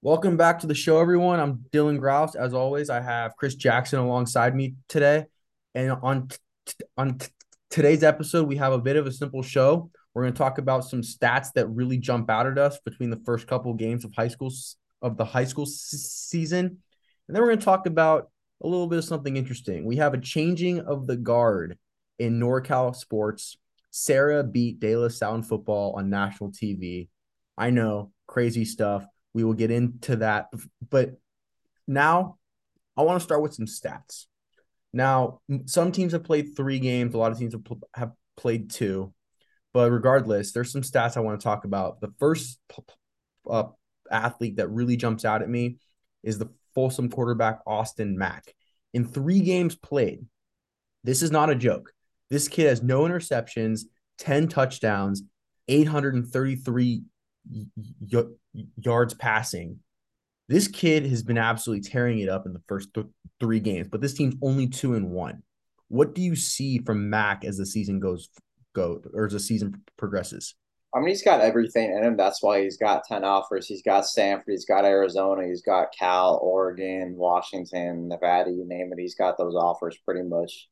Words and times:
Welcome 0.00 0.36
back 0.36 0.60
to 0.60 0.68
the 0.68 0.76
show, 0.76 1.00
everyone. 1.00 1.40
I'm 1.40 1.64
Dylan 1.72 1.98
Grouse. 1.98 2.36
As 2.36 2.54
always, 2.54 2.88
I 2.88 3.00
have 3.00 3.34
Chris 3.36 3.56
Jackson 3.56 3.98
alongside 3.98 4.54
me 4.54 4.76
today. 4.88 5.24
And 5.74 5.90
on 5.90 6.28
t- 6.28 6.36
on 6.96 7.18
t- 7.18 7.26
today's 7.68 8.04
episode, 8.04 8.46
we 8.46 8.54
have 8.58 8.72
a 8.72 8.78
bit 8.78 8.94
of 8.94 9.08
a 9.08 9.12
simple 9.12 9.42
show. 9.42 9.90
We're 10.14 10.22
going 10.22 10.34
to 10.34 10.38
talk 10.38 10.58
about 10.58 10.84
some 10.84 11.02
stats 11.02 11.52
that 11.54 11.66
really 11.66 11.98
jump 11.98 12.30
out 12.30 12.46
at 12.46 12.58
us 12.58 12.78
between 12.84 13.10
the 13.10 13.20
first 13.26 13.48
couple 13.48 13.74
games 13.74 14.04
of 14.04 14.12
high 14.14 14.28
school 14.28 14.52
of 15.02 15.16
the 15.16 15.24
high 15.24 15.46
school 15.46 15.64
s- 15.66 16.28
season, 16.30 16.64
and 17.26 17.34
then 17.34 17.42
we're 17.42 17.48
going 17.48 17.58
to 17.58 17.64
talk 17.64 17.86
about 17.86 18.30
a 18.62 18.68
little 18.68 18.86
bit 18.86 18.98
of 18.98 19.04
something 19.04 19.36
interesting. 19.36 19.84
We 19.84 19.96
have 19.96 20.14
a 20.14 20.20
changing 20.20 20.78
of 20.78 21.08
the 21.08 21.16
guard 21.16 21.76
in 22.20 22.38
NorCal 22.38 22.94
sports. 22.94 23.56
Serra 23.90 24.44
beat 24.44 24.78
De 24.78 24.94
La 24.94 25.08
Salle 25.08 25.42
football 25.42 25.94
on 25.96 26.08
national 26.08 26.52
TV. 26.52 27.08
I 27.56 27.70
know, 27.70 28.12
crazy 28.28 28.64
stuff 28.64 29.04
we 29.38 29.44
will 29.44 29.54
get 29.54 29.70
into 29.70 30.16
that. 30.16 30.48
But 30.90 31.12
now 31.86 32.38
I 32.96 33.02
want 33.02 33.20
to 33.20 33.24
start 33.24 33.40
with 33.40 33.54
some 33.54 33.66
stats. 33.66 34.26
Now, 34.92 35.42
some 35.66 35.92
teams 35.92 36.12
have 36.12 36.24
played 36.24 36.56
three 36.56 36.80
games, 36.80 37.14
a 37.14 37.18
lot 37.18 37.30
of 37.30 37.38
teams 37.38 37.52
have, 37.54 37.62
pl- 37.62 37.88
have 37.94 38.10
played 38.36 38.70
two. 38.70 39.14
But 39.72 39.92
regardless, 39.92 40.50
there's 40.50 40.72
some 40.72 40.82
stats 40.82 41.16
I 41.16 41.20
want 41.20 41.38
to 41.38 41.44
talk 41.44 41.64
about. 41.64 42.00
The 42.00 42.12
first 42.18 42.58
uh, 43.48 43.64
athlete 44.10 44.56
that 44.56 44.70
really 44.70 44.96
jumps 44.96 45.24
out 45.24 45.40
at 45.40 45.48
me 45.48 45.76
is 46.24 46.38
the 46.38 46.48
Folsom 46.74 47.08
quarterback, 47.08 47.60
Austin 47.64 48.18
Mack. 48.18 48.52
In 48.92 49.04
three 49.04 49.40
games 49.40 49.76
played, 49.76 50.26
this 51.04 51.22
is 51.22 51.30
not 51.30 51.48
a 51.48 51.54
joke. 51.54 51.92
This 52.28 52.48
kid 52.48 52.66
has 52.66 52.82
no 52.82 53.02
interceptions, 53.02 53.82
10 54.18 54.48
touchdowns, 54.48 55.22
833 55.68 57.02
y- 57.50 58.24
yards 58.76 59.14
passing. 59.14 59.78
This 60.48 60.68
kid 60.68 61.06
has 61.06 61.22
been 61.22 61.38
absolutely 61.38 61.88
tearing 61.88 62.20
it 62.20 62.28
up 62.28 62.46
in 62.46 62.52
the 62.52 62.62
first 62.68 62.92
th- 62.94 63.06
three 63.40 63.60
games, 63.60 63.88
but 63.88 64.00
this 64.00 64.14
team's 64.14 64.36
only 64.42 64.66
two 64.66 64.94
and 64.94 65.10
one. 65.10 65.42
What 65.88 66.14
do 66.14 66.22
you 66.22 66.36
see 66.36 66.78
from 66.78 67.10
Mack 67.10 67.44
as 67.44 67.56
the 67.56 67.66
season 67.66 68.00
goes 68.00 68.28
go 68.74 69.02
or 69.12 69.26
as 69.26 69.32
the 69.32 69.40
season 69.40 69.82
progresses? 69.96 70.54
I 70.94 71.00
mean, 71.00 71.08
he's 71.08 71.22
got 71.22 71.42
everything 71.42 71.92
in 71.92 72.02
him. 72.02 72.16
That's 72.16 72.42
why 72.42 72.62
he's 72.62 72.78
got 72.78 73.04
10 73.04 73.22
offers. 73.22 73.66
He's 73.66 73.82
got 73.82 74.06
Stanford, 74.06 74.46
he's 74.48 74.64
got 74.64 74.86
Arizona, 74.86 75.46
he's 75.46 75.60
got 75.60 75.92
Cal, 75.96 76.38
Oregon, 76.42 77.14
Washington, 77.14 78.08
Nevada, 78.08 78.50
you 78.50 78.64
name 78.66 78.90
it. 78.92 79.00
He's 79.00 79.14
got 79.14 79.36
those 79.36 79.54
offers 79.54 79.98
pretty 80.04 80.26
much. 80.26 80.68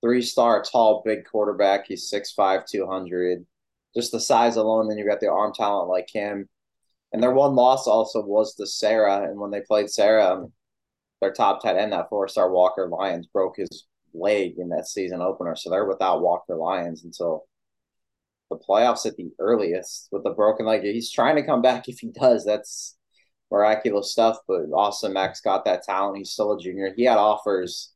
Three 0.00 0.22
star, 0.22 0.62
tall, 0.62 1.02
big 1.04 1.26
quarterback. 1.30 1.86
He's 1.86 2.10
6'5, 2.10 2.64
200. 2.66 3.44
Just 3.94 4.12
the 4.12 4.20
size 4.20 4.56
alone. 4.56 4.88
Then 4.88 4.98
you 4.98 5.06
got 5.06 5.20
the 5.20 5.30
arm 5.30 5.52
talent 5.54 5.88
like 5.88 6.08
him. 6.12 6.48
And 7.12 7.22
their 7.22 7.32
one 7.32 7.54
loss 7.54 7.86
also 7.86 8.22
was 8.22 8.54
the 8.54 8.66
Serra. 8.66 9.22
And 9.22 9.40
when 9.40 9.50
they 9.50 9.62
played 9.62 9.90
Serra, 9.90 10.34
um, 10.34 10.52
their 11.20 11.32
top 11.32 11.62
tight 11.62 11.76
end, 11.76 11.92
that 11.92 12.08
four 12.08 12.28
star 12.28 12.50
Walker 12.50 12.88
Lyons, 12.88 13.26
broke 13.26 13.56
his 13.56 13.86
leg 14.14 14.54
in 14.58 14.68
that 14.70 14.86
season 14.88 15.22
opener. 15.22 15.56
So 15.56 15.70
they're 15.70 15.86
without 15.86 16.20
Walker 16.20 16.54
Lyons 16.54 17.04
until 17.04 17.44
the 18.50 18.58
playoffs 18.58 19.06
at 19.06 19.16
the 19.16 19.30
earliest 19.38 20.08
with 20.12 20.24
the 20.24 20.30
broken 20.30 20.66
leg. 20.66 20.82
He's 20.82 21.10
trying 21.10 21.36
to 21.36 21.44
come 21.44 21.62
back 21.62 21.84
if 21.88 21.98
he 22.00 22.08
does. 22.08 22.44
That's 22.44 22.96
miraculous 23.50 24.12
stuff. 24.12 24.38
But 24.46 24.62
Austin 24.74 25.12
Mack's 25.12 25.40
got 25.40 25.64
that 25.64 25.82
talent. 25.82 26.18
He's 26.18 26.30
still 26.30 26.52
a 26.52 26.60
junior. 26.60 26.92
He 26.96 27.04
had 27.04 27.18
offers 27.18 27.92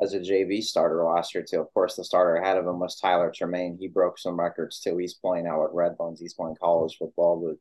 as 0.00 0.14
a 0.14 0.20
JV 0.20 0.62
starter 0.62 1.04
last 1.04 1.34
year 1.34 1.44
too. 1.48 1.60
Of 1.60 1.72
course, 1.74 1.96
the 1.96 2.04
starter 2.04 2.36
ahead 2.36 2.56
of 2.56 2.66
him 2.66 2.78
was 2.78 2.98
Tyler 2.98 3.32
Tremaine. 3.34 3.76
He 3.78 3.88
broke 3.88 4.18
some 4.18 4.38
records 4.38 4.80
too. 4.80 4.96
He's 4.96 5.14
playing 5.14 5.44
now 5.44 5.64
at 5.64 5.72
Redlands. 5.72 6.20
He's 6.20 6.34
playing 6.34 6.56
college 6.60 6.96
football, 6.98 7.40
but 7.44 7.56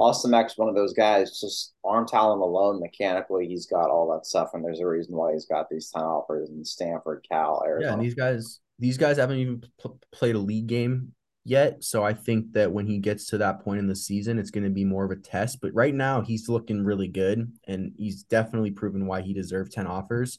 Austin 0.00 0.30
Mack's 0.30 0.56
one 0.56 0.68
of 0.68 0.74
those 0.74 0.94
guys, 0.94 1.40
just 1.40 1.74
arm 1.84 2.06
talent 2.06 2.40
alone, 2.40 2.80
mechanically, 2.80 3.46
he's 3.46 3.66
got 3.66 3.90
all 3.90 4.10
that 4.12 4.24
stuff, 4.24 4.50
and 4.54 4.64
there's 4.64 4.80
a 4.80 4.86
reason 4.86 5.14
why 5.14 5.32
he's 5.32 5.46
got 5.46 5.68
these 5.68 5.90
ten 5.90 6.02
offers 6.02 6.48
in 6.50 6.64
Stanford, 6.64 7.24
Cal, 7.30 7.62
Arizona. 7.66 7.86
Yeah, 7.86 7.92
and 7.94 8.02
these 8.02 8.14
guys, 8.14 8.60
these 8.78 8.96
guys 8.96 9.18
haven't 9.18 9.38
even 9.38 9.64
pl- 9.78 10.00
played 10.12 10.36
a 10.36 10.38
league 10.38 10.68
game 10.68 11.12
yet, 11.44 11.82
so 11.82 12.04
I 12.04 12.14
think 12.14 12.52
that 12.52 12.72
when 12.72 12.86
he 12.86 12.98
gets 12.98 13.26
to 13.26 13.38
that 13.38 13.60
point 13.60 13.80
in 13.80 13.88
the 13.88 13.96
season, 13.96 14.38
it's 14.38 14.50
going 14.50 14.64
to 14.64 14.70
be 14.70 14.84
more 14.84 15.04
of 15.04 15.10
a 15.10 15.16
test. 15.16 15.60
But 15.60 15.74
right 15.74 15.94
now, 15.94 16.22
he's 16.22 16.48
looking 16.48 16.84
really 16.84 17.08
good, 17.08 17.52
and 17.66 17.92
he's 17.96 18.22
definitely 18.22 18.70
proven 18.70 19.06
why 19.06 19.22
he 19.22 19.34
deserved 19.34 19.72
ten 19.72 19.86
offers. 19.86 20.38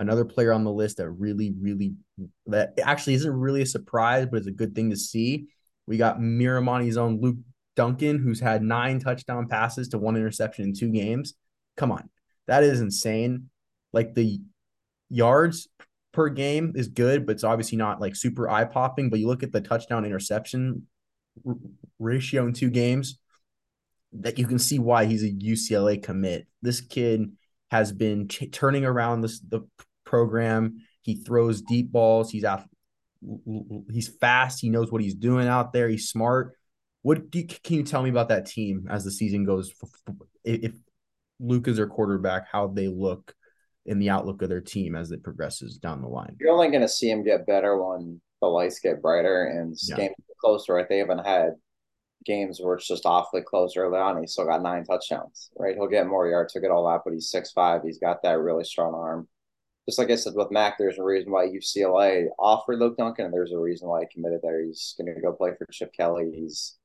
Another 0.00 0.24
player 0.24 0.52
on 0.52 0.64
the 0.64 0.72
list 0.72 0.96
that 0.96 1.10
really, 1.10 1.54
really, 1.60 1.92
that 2.46 2.72
actually 2.82 3.14
isn't 3.14 3.32
really 3.32 3.60
a 3.60 3.66
surprise, 3.66 4.26
but 4.26 4.38
it's 4.38 4.46
a 4.46 4.50
good 4.50 4.74
thing 4.74 4.88
to 4.90 4.96
see. 4.96 5.48
We 5.86 5.98
got 5.98 6.18
Miramonte's 6.18 6.96
own 6.96 7.20
Luke 7.20 7.36
Duncan, 7.76 8.18
who's 8.18 8.40
had 8.40 8.62
nine 8.62 8.98
touchdown 8.98 9.46
passes 9.46 9.88
to 9.88 9.98
one 9.98 10.16
interception 10.16 10.64
in 10.64 10.74
two 10.74 10.90
games. 10.90 11.34
Come 11.76 11.92
on. 11.92 12.08
That 12.46 12.64
is 12.64 12.80
insane. 12.80 13.50
Like 13.92 14.14
the 14.14 14.40
yards 15.10 15.68
per 16.12 16.30
game 16.30 16.72
is 16.74 16.88
good, 16.88 17.26
but 17.26 17.32
it's 17.32 17.44
obviously 17.44 17.76
not 17.76 18.00
like 18.00 18.16
super 18.16 18.48
eye 18.48 18.64
popping. 18.64 19.10
But 19.10 19.20
you 19.20 19.26
look 19.26 19.42
at 19.42 19.52
the 19.52 19.60
touchdown 19.60 20.06
interception 20.06 20.86
r- 21.46 21.56
ratio 21.98 22.46
in 22.46 22.54
two 22.54 22.70
games, 22.70 23.18
that 24.12 24.38
you 24.38 24.46
can 24.46 24.58
see 24.58 24.78
why 24.78 25.04
he's 25.04 25.22
a 25.22 25.30
UCLA 25.30 26.02
commit. 26.02 26.46
This 26.62 26.80
kid 26.80 27.32
has 27.70 27.92
been 27.92 28.28
ch- 28.28 28.50
turning 28.50 28.84
around 28.84 29.20
this 29.20 29.40
the 29.40 29.60
program. 30.10 30.82
He 31.02 31.14
throws 31.14 31.62
deep 31.62 31.90
balls. 31.90 32.30
He's 32.30 32.44
out. 32.44 32.64
He's 33.90 34.08
fast. 34.20 34.60
He 34.60 34.68
knows 34.68 34.90
what 34.90 35.02
he's 35.02 35.14
doing 35.14 35.46
out 35.48 35.72
there. 35.72 35.88
He's 35.88 36.08
smart. 36.08 36.56
What 37.02 37.34
you, 37.34 37.46
can 37.46 37.76
you 37.76 37.82
tell 37.84 38.02
me 38.02 38.10
about 38.10 38.28
that 38.28 38.46
team 38.46 38.88
as 38.90 39.04
the 39.04 39.10
season 39.10 39.44
goes? 39.44 39.72
If 40.44 40.74
Luke 41.38 41.68
is 41.68 41.76
their 41.76 41.86
quarterback, 41.86 42.46
how 42.50 42.66
they 42.66 42.88
look 42.88 43.34
in 43.86 43.98
the 43.98 44.10
outlook 44.10 44.42
of 44.42 44.48
their 44.48 44.60
team 44.60 44.94
as 44.94 45.10
it 45.10 45.22
progresses 45.22 45.78
down 45.78 46.02
the 46.02 46.08
line. 46.08 46.36
You're 46.38 46.52
only 46.52 46.68
going 46.68 46.82
to 46.82 46.88
see 46.88 47.10
him 47.10 47.24
get 47.24 47.46
better 47.46 47.82
when 47.82 48.20
the 48.42 48.46
lights 48.48 48.78
get 48.80 49.00
brighter 49.00 49.46
and 49.46 49.74
yeah. 49.88 49.96
games 49.96 50.14
get 50.28 50.36
closer. 50.42 50.74
Right? 50.74 50.88
They 50.88 50.98
haven't 50.98 51.26
had 51.26 51.52
games 52.26 52.60
where 52.60 52.76
it's 52.76 52.86
just 52.86 53.06
awfully 53.06 53.42
close 53.42 53.76
early 53.76 53.98
on. 53.98 54.20
He's 54.20 54.32
still 54.32 54.46
got 54.46 54.62
nine 54.62 54.84
touchdowns. 54.84 55.50
Right? 55.58 55.74
He'll 55.74 55.88
get 55.88 56.06
more 56.06 56.28
yards. 56.28 56.52
He'll 56.52 56.62
get 56.62 56.70
all 56.70 56.86
that, 56.88 57.00
but 57.04 57.14
he's 57.14 57.30
six 57.30 57.52
five. 57.52 57.82
He's 57.82 57.98
got 57.98 58.22
that 58.22 58.38
really 58.38 58.64
strong 58.64 58.94
arm. 58.94 59.26
Just 59.90 59.98
like 59.98 60.12
I 60.12 60.14
said 60.14 60.34
with 60.36 60.52
Mac, 60.52 60.78
there's 60.78 61.00
a 61.00 61.02
reason 61.02 61.32
why 61.32 61.48
UCLA 61.48 62.28
offered 62.38 62.78
Luke 62.78 62.96
Duncan, 62.96 63.24
and 63.24 63.34
there's 63.34 63.50
a 63.50 63.58
reason 63.58 63.88
why 63.88 64.02
he 64.02 64.06
committed 64.06 64.38
there. 64.40 64.62
He's 64.62 64.94
going 64.96 65.12
to 65.12 65.20
go 65.20 65.32
play 65.32 65.50
for 65.58 65.66
Chip 65.72 65.92
Kelly. 65.92 66.30
He's 66.32 66.76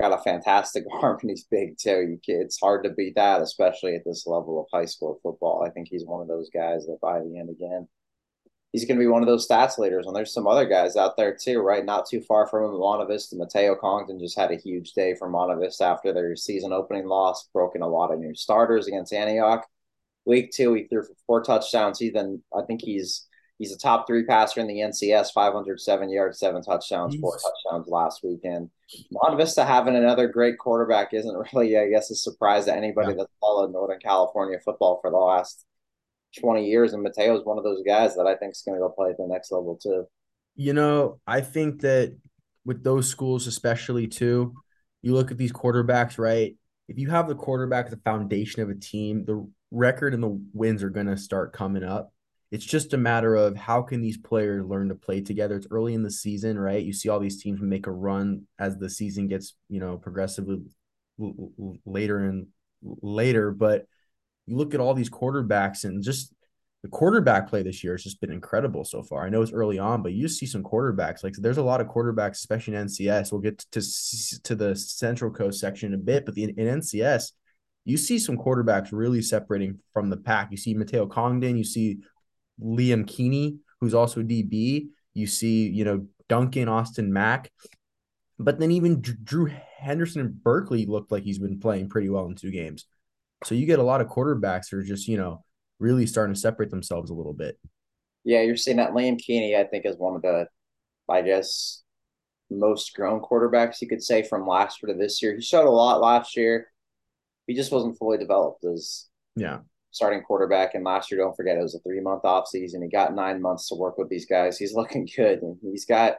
got 0.00 0.16
a 0.16 0.22
fantastic 0.22 0.84
arm 1.02 1.18
and 1.22 1.30
he's 1.30 1.42
big 1.42 1.76
too. 1.76 2.02
You 2.08 2.20
it's 2.28 2.60
hard 2.60 2.84
to 2.84 2.90
beat 2.90 3.16
that, 3.16 3.42
especially 3.42 3.96
at 3.96 4.04
this 4.04 4.28
level 4.28 4.60
of 4.60 4.66
high 4.72 4.84
school 4.84 5.18
football. 5.24 5.64
I 5.66 5.70
think 5.70 5.88
he's 5.90 6.06
one 6.06 6.22
of 6.22 6.28
those 6.28 6.48
guys 6.48 6.86
that 6.86 7.00
by 7.02 7.18
the 7.18 7.36
end 7.36 7.50
again, 7.50 7.88
he's 8.70 8.84
going 8.84 8.96
to 8.96 9.02
be 9.02 9.08
one 9.08 9.24
of 9.24 9.28
those 9.28 9.48
stats 9.48 9.76
leaders. 9.76 10.06
And 10.06 10.14
there's 10.14 10.32
some 10.32 10.46
other 10.46 10.66
guys 10.66 10.94
out 10.94 11.16
there 11.16 11.36
too, 11.36 11.58
right? 11.58 11.84
Not 11.84 12.08
too 12.08 12.20
far 12.20 12.46
from 12.46 12.66
him, 12.66 12.78
Monte 12.78 13.12
Vista. 13.12 13.34
Mateo 13.34 13.74
Congdon 13.74 14.20
just 14.20 14.38
had 14.38 14.52
a 14.52 14.56
huge 14.56 14.92
day 14.92 15.16
for 15.16 15.28
Monte 15.28 15.60
Vista 15.60 15.82
after 15.82 16.12
their 16.12 16.36
season 16.36 16.72
opening 16.72 17.06
loss, 17.06 17.48
broken 17.52 17.82
a 17.82 17.88
lot 17.88 18.12
of 18.12 18.20
new 18.20 18.36
starters 18.36 18.86
against 18.86 19.12
Antioch. 19.12 19.66
Week 20.26 20.50
two, 20.52 20.74
he 20.74 20.84
threw 20.84 21.02
for 21.02 21.14
four 21.26 21.42
touchdowns. 21.42 21.98
He 21.98 22.10
then, 22.10 22.42
I 22.54 22.62
think 22.66 22.82
he's 22.82 23.26
he's 23.58 23.72
a 23.72 23.78
top 23.78 24.06
three 24.06 24.24
passer 24.24 24.60
in 24.60 24.66
the 24.66 24.80
NCS, 24.80 25.32
507 25.32 26.10
yards, 26.10 26.38
seven 26.38 26.62
touchdowns, 26.62 27.16
four 27.16 27.38
touchdowns 27.38 27.88
last 27.88 28.22
weekend. 28.22 28.70
Monte 29.10 29.36
Vista 29.36 29.64
having 29.64 29.96
another 29.96 30.28
great 30.28 30.58
quarterback 30.58 31.14
isn't 31.14 31.36
really, 31.54 31.78
I 31.78 31.88
guess, 31.88 32.10
a 32.10 32.14
surprise 32.14 32.66
to 32.66 32.76
anybody 32.76 33.10
yeah. 33.10 33.18
that's 33.18 33.32
followed 33.40 33.72
Northern 33.72 34.00
California 34.00 34.58
football 34.64 35.00
for 35.00 35.10
the 35.10 35.16
last 35.16 35.64
20 36.40 36.66
years. 36.66 36.92
And 36.92 37.02
Mateo 37.02 37.38
is 37.38 37.44
one 37.44 37.58
of 37.58 37.64
those 37.64 37.82
guys 37.86 38.14
that 38.16 38.26
I 38.26 38.36
think 38.36 38.52
is 38.52 38.62
going 38.62 38.76
to 38.76 38.80
go 38.80 38.90
play 38.90 39.10
at 39.10 39.16
the 39.16 39.26
next 39.26 39.50
level 39.50 39.78
too. 39.80 40.06
You 40.54 40.72
know, 40.72 41.20
I 41.26 41.40
think 41.40 41.82
that 41.82 42.16
with 42.64 42.82
those 42.82 43.08
schools, 43.08 43.46
especially 43.46 44.06
too, 44.06 44.54
you 45.02 45.14
look 45.14 45.30
at 45.30 45.38
these 45.38 45.52
quarterbacks, 45.52 46.18
right? 46.18 46.56
If 46.88 46.98
you 46.98 47.10
have 47.10 47.28
the 47.28 47.34
quarterback 47.34 47.86
as 47.86 47.90
the 47.90 47.98
foundation 47.98 48.62
of 48.62 48.70
a 48.70 48.74
team, 48.74 49.24
the 49.24 49.48
record 49.70 50.14
and 50.14 50.22
the 50.22 50.40
wins 50.52 50.82
are 50.82 50.90
going 50.90 51.06
to 51.06 51.16
start 51.16 51.52
coming 51.52 51.84
up. 51.84 52.12
It's 52.52 52.64
just 52.64 52.94
a 52.94 52.98
matter 52.98 53.34
of 53.34 53.56
how 53.56 53.82
can 53.82 54.00
these 54.00 54.18
players 54.18 54.64
learn 54.64 54.88
to 54.88 54.94
play 54.94 55.20
together. 55.20 55.56
It's 55.56 55.66
early 55.70 55.94
in 55.94 56.02
the 56.02 56.10
season, 56.10 56.58
right? 56.58 56.82
You 56.82 56.92
see 56.92 57.08
all 57.08 57.18
these 57.18 57.42
teams 57.42 57.60
make 57.60 57.86
a 57.86 57.92
run 57.92 58.46
as 58.58 58.76
the 58.78 58.88
season 58.88 59.26
gets, 59.26 59.54
you 59.68 59.80
know, 59.80 59.96
progressively 59.96 60.62
later 61.18 62.24
and 62.24 62.46
later. 62.82 63.50
But 63.50 63.86
you 64.46 64.56
look 64.56 64.74
at 64.74 64.80
all 64.80 64.94
these 64.94 65.10
quarterbacks 65.10 65.84
and 65.84 66.04
just 66.04 66.32
the 66.82 66.88
quarterback 66.88 67.48
play 67.48 67.64
this 67.64 67.82
year 67.82 67.94
has 67.94 68.04
just 68.04 68.20
been 68.20 68.30
incredible 68.30 68.84
so 68.84 69.02
far. 69.02 69.26
I 69.26 69.28
know 69.28 69.42
it's 69.42 69.52
early 69.52 69.80
on, 69.80 70.04
but 70.04 70.12
you 70.12 70.28
see 70.28 70.46
some 70.46 70.62
quarterbacks. 70.62 71.24
Like 71.24 71.34
there's 71.36 71.58
a 71.58 71.62
lot 71.62 71.80
of 71.80 71.88
quarterbacks, 71.88 72.34
especially 72.34 72.76
in 72.76 72.86
NCS. 72.86 73.32
We'll 73.32 73.40
get 73.40 73.58
to 73.72 73.82
to 74.44 74.54
the 74.54 74.76
Central 74.76 75.32
Coast 75.32 75.58
section 75.58 75.92
in 75.92 75.98
a 75.98 76.02
bit, 76.02 76.24
but 76.24 76.36
the, 76.36 76.44
in 76.44 76.54
NCS, 76.54 77.32
you 77.86 77.96
see 77.96 78.18
some 78.18 78.36
quarterbacks 78.36 78.88
really 78.90 79.22
separating 79.22 79.78
from 79.92 80.10
the 80.10 80.16
pack. 80.16 80.48
You 80.50 80.56
see 80.56 80.74
Mateo 80.74 81.06
Congdon, 81.06 81.56
you 81.56 81.62
see 81.62 82.00
Liam 82.60 83.06
Keeney, 83.06 83.60
who's 83.80 83.94
also 83.94 84.22
DB. 84.22 84.88
You 85.14 85.26
see, 85.28 85.68
you 85.68 85.84
know, 85.84 86.06
Duncan, 86.28 86.68
Austin 86.68 87.12
Mack. 87.12 87.52
But 88.40 88.58
then 88.58 88.72
even 88.72 89.00
Drew 89.00 89.48
Henderson 89.78 90.20
and 90.20 90.42
Berkeley 90.42 90.84
looked 90.84 91.12
like 91.12 91.22
he's 91.22 91.38
been 91.38 91.60
playing 91.60 91.88
pretty 91.88 92.10
well 92.10 92.26
in 92.26 92.34
two 92.34 92.50
games. 92.50 92.86
So 93.44 93.54
you 93.54 93.66
get 93.66 93.78
a 93.78 93.84
lot 93.84 94.00
of 94.00 94.08
quarterbacks 94.08 94.64
who 94.70 94.78
are 94.78 94.82
just, 94.82 95.06
you 95.06 95.16
know, 95.16 95.44
really 95.78 96.06
starting 96.06 96.34
to 96.34 96.40
separate 96.40 96.70
themselves 96.70 97.10
a 97.10 97.14
little 97.14 97.34
bit. 97.34 97.56
Yeah, 98.24 98.42
you're 98.42 98.56
seeing 98.56 98.78
that 98.78 98.90
Liam 98.90 99.16
Keeney, 99.16 99.54
I 99.54 99.62
think, 99.62 99.86
is 99.86 99.96
one 99.96 100.16
of 100.16 100.22
the, 100.22 100.48
I 101.08 101.22
guess, 101.22 101.84
most 102.50 102.94
grown 102.94 103.20
quarterbacks 103.20 103.80
you 103.80 103.88
could 103.88 104.02
say 104.02 104.24
from 104.24 104.46
last 104.46 104.82
year 104.82 104.92
to 104.92 104.98
this 104.98 105.22
year. 105.22 105.36
He 105.36 105.40
showed 105.40 105.68
a 105.68 105.70
lot 105.70 106.00
last 106.00 106.36
year. 106.36 106.66
He 107.46 107.54
just 107.54 107.72
wasn't 107.72 107.98
fully 107.98 108.18
developed 108.18 108.64
as 108.64 109.08
yeah 109.36 109.58
starting 109.96 110.22
quarterback. 110.22 110.74
And 110.74 110.84
last 110.84 111.10
year, 111.10 111.20
don't 111.20 111.34
forget, 111.34 111.56
it 111.56 111.62
was 111.62 111.74
a 111.74 111.80
three 111.80 112.00
month 112.00 112.24
off 112.24 112.48
season. 112.48 112.82
He 112.82 112.88
got 112.88 113.14
nine 113.14 113.40
months 113.40 113.68
to 113.68 113.74
work 113.74 113.96
with 113.96 114.08
these 114.08 114.26
guys. 114.26 114.58
He's 114.58 114.74
looking 114.76 115.08
good. 115.16 115.42
And 115.42 115.56
he's 115.62 115.86
got 115.86 116.16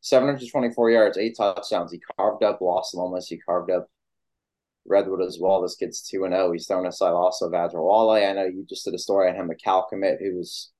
724 0.00 0.90
yards, 0.90 1.16
eight 1.16 1.36
touchdowns. 1.36 1.92
He 1.92 2.00
carved 2.18 2.42
up 2.42 2.60
Los 2.60 2.92
Lomas. 2.92 3.28
He 3.28 3.38
carved 3.38 3.70
up 3.70 3.88
Redwood 4.86 5.22
as 5.22 5.38
well. 5.40 5.62
This 5.62 5.76
kid's 5.76 6.02
2 6.02 6.26
0. 6.28 6.52
He's 6.52 6.66
thrown 6.66 6.86
aside 6.86 7.12
also 7.12 7.48
Vajrawala. 7.48 8.28
I 8.28 8.32
know 8.34 8.44
you 8.44 8.66
just 8.68 8.84
did 8.84 8.94
a 8.94 8.98
story 8.98 9.30
on 9.30 9.36
him, 9.36 9.50
a 9.50 9.54
Cal 9.54 9.86
commit 9.88 10.18
who's 10.20 10.72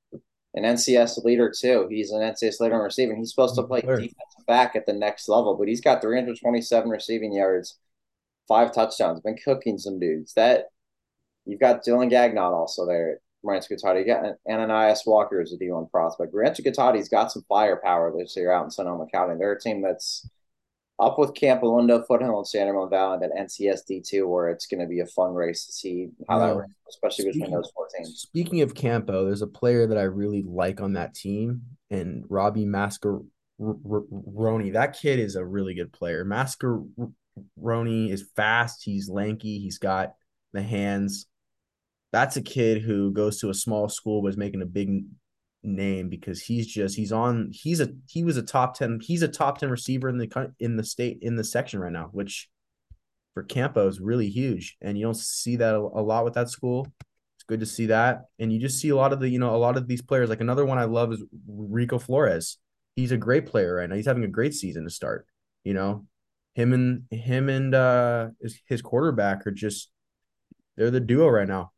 an 0.55 0.65
NCS 0.65 1.25
leader 1.25 1.53
too. 1.57 1.87
He's 1.89 2.11
an 2.11 2.21
NCS 2.21 2.61
leader 2.61 2.75
in 2.75 2.83
receiving. 2.83 3.17
He's 3.17 3.31
supposed 3.31 3.55
to 3.55 3.63
mm-hmm. 3.63 3.69
play 3.69 3.81
defensive 3.81 4.47
back 4.47 4.77
at 4.77 4.87
the 4.87 4.93
next 4.93 5.29
level, 5.29 5.57
but 5.57 5.69
he's 5.69 5.81
got 5.81 6.03
327 6.03 6.91
receiving 6.91 7.33
yards, 7.33 7.79
five 8.49 8.75
touchdowns. 8.75 9.21
Been 9.21 9.37
cooking 9.37 9.79
some 9.79 9.99
dudes. 9.99 10.35
That 10.35 10.67
you've 11.45 11.61
got 11.61 11.85
Dylan 11.85 12.11
Gagnon 12.11 12.39
also 12.39 12.87
there. 12.87 13.21
Rancho 13.43 13.75
Cotati. 13.75 14.01
You 14.01 14.07
got 14.07 14.25
Ananias 14.51 15.03
Walker 15.07 15.43
is 15.43 15.53
a 15.53 15.59
D1 15.59 15.91
prospect. 15.91 16.33
Rancho 16.33 16.63
Cotati's 16.63 17.09
got 17.09 17.31
some 17.31 17.45
firepower 17.49 18.13
this 18.17 18.35
year 18.37 18.51
out 18.51 18.65
in 18.65 18.71
Sonoma 18.71 19.07
County. 19.13 19.35
They're 19.39 19.53
a 19.53 19.61
team 19.61 19.83
that's 19.83 20.27
up 20.99 21.19
with 21.19 21.35
Camp 21.35 21.63
Campolindo, 21.63 22.07
Foothill, 22.07 22.39
and 22.39 22.47
San 22.47 22.69
Ramon 22.69 22.89
Valley, 22.89 23.19
that 23.21 23.37
NCS 23.37 23.81
D2, 23.91 24.29
where 24.29 24.49
it's 24.49 24.67
going 24.67 24.81
to 24.81 24.87
be 24.87 25.01
a 25.01 25.07
fun 25.07 25.35
race 25.35 25.67
to 25.67 25.73
see 25.73 26.09
how 26.29 26.39
no. 26.39 26.47
that 26.47 26.57
works, 26.57 26.73
especially 26.89 27.25
speaking, 27.25 27.41
between 27.41 27.57
those 27.57 27.71
four 27.75 27.89
teams. 27.97 28.21
Speaking 28.21 28.61
of 28.63 28.75
Campo, 28.75 29.25
there's 29.25 29.43
a 29.43 29.47
player 29.47 29.87
that 29.87 29.99
I 29.99 30.03
really 30.03 30.43
like 30.43 30.81
on 30.81 30.95
that 30.95 31.15
team, 31.15 31.63
and 31.91 32.25
Robbie 32.29 32.67
Mascaroni. 32.67 34.73
That 34.73 34.97
kid 35.01 35.19
is 35.19 35.37
a 35.37 35.45
really 35.45 35.75
good 35.75 35.93
player. 35.93 36.25
Mascaroni 36.25 37.13
is 37.37 38.29
fast. 38.37 38.83
He's 38.85 39.09
lanky. 39.09 39.59
He's 39.59 39.79
got 39.79 40.15
the 40.53 40.63
hands. 40.63 41.27
That's 42.13 42.37
a 42.37 42.43
kid 42.43 42.83
who 42.83 43.13
goes 43.13 43.41
to 43.41 43.51
a 43.51 43.55
small 43.55 43.89
school 43.89 44.23
but 44.23 44.29
is 44.29 44.37
making 44.37 44.63
a 44.63 44.67
big 44.67 45.05
name 45.65 46.09
because 46.09 46.43
he's 46.43 46.67
just 46.67 46.95
he's 46.95 47.11
on 47.11 47.51
he's 47.53 47.81
a 47.81 47.89
he 48.07 48.23
was 48.23 48.37
a 48.37 48.43
top 48.43 48.77
10 48.77 49.01
he's 49.03 49.23
a 49.23 49.29
top 49.29 49.59
10 49.59 49.71
receiver 49.71 50.09
in 50.09 50.19
the 50.19 50.53
in 50.61 50.77
the 50.77 50.85
state 50.85 51.19
in 51.23 51.37
the 51.37 51.45
section 51.45 51.81
right 51.81 51.93
now 51.93 52.11
which 52.13 52.49
for 53.33 53.43
Campo 53.43 53.89
is 53.89 53.99
really 53.99 54.29
huge 54.29 54.77
and 54.83 54.99
you 54.99 55.05
don't 55.05 55.17
see 55.17 55.57
that 55.57 55.75
a, 55.75 55.79
a 55.79 56.03
lot 56.03 56.25
with 56.25 56.35
that 56.35 56.51
school 56.51 56.87
it's 57.37 57.45
good 57.49 57.61
to 57.61 57.67
see 57.67 57.87
that 57.87 58.27
and 58.39 58.53
you 58.53 58.61
just 58.61 58.79
see 58.79 58.91
a 58.91 58.97
lot 58.97 59.13
of 59.13 59.21
the 59.21 59.29
you 59.29 59.39
know 59.39 59.55
a 59.55 59.57
lot 59.57 59.77
of 59.77 59.89
these 59.89 60.03
players 60.03 60.29
like 60.29 60.43
another 60.43 60.67
one 60.67 60.79
I 60.79 60.85
love 60.85 61.13
is 61.13 61.23
Rico 61.49 61.99
Flores 61.99 62.59
he's 62.95 63.13
a 63.13 63.17
great 63.17 63.47
player 63.47 63.77
right 63.77 63.89
now 63.89 63.97
he's 63.97 64.07
having 64.07 64.25
a 64.25 64.29
great 64.29 64.53
season 64.53 64.85
to 64.85 64.91
start 64.91 65.27
you 65.65 65.73
know 65.73 66.05
him 66.55 66.73
and 66.73 67.05
him 67.11 67.49
and 67.49 67.75
uh 67.75 68.29
his, 68.41 68.61
his 68.67 68.83
quarterback 68.83 69.47
are 69.47 69.53
just 69.53 69.91
they're 70.77 70.91
the 70.91 71.01
duo 71.01 71.29
right 71.29 71.49
now 71.49 71.73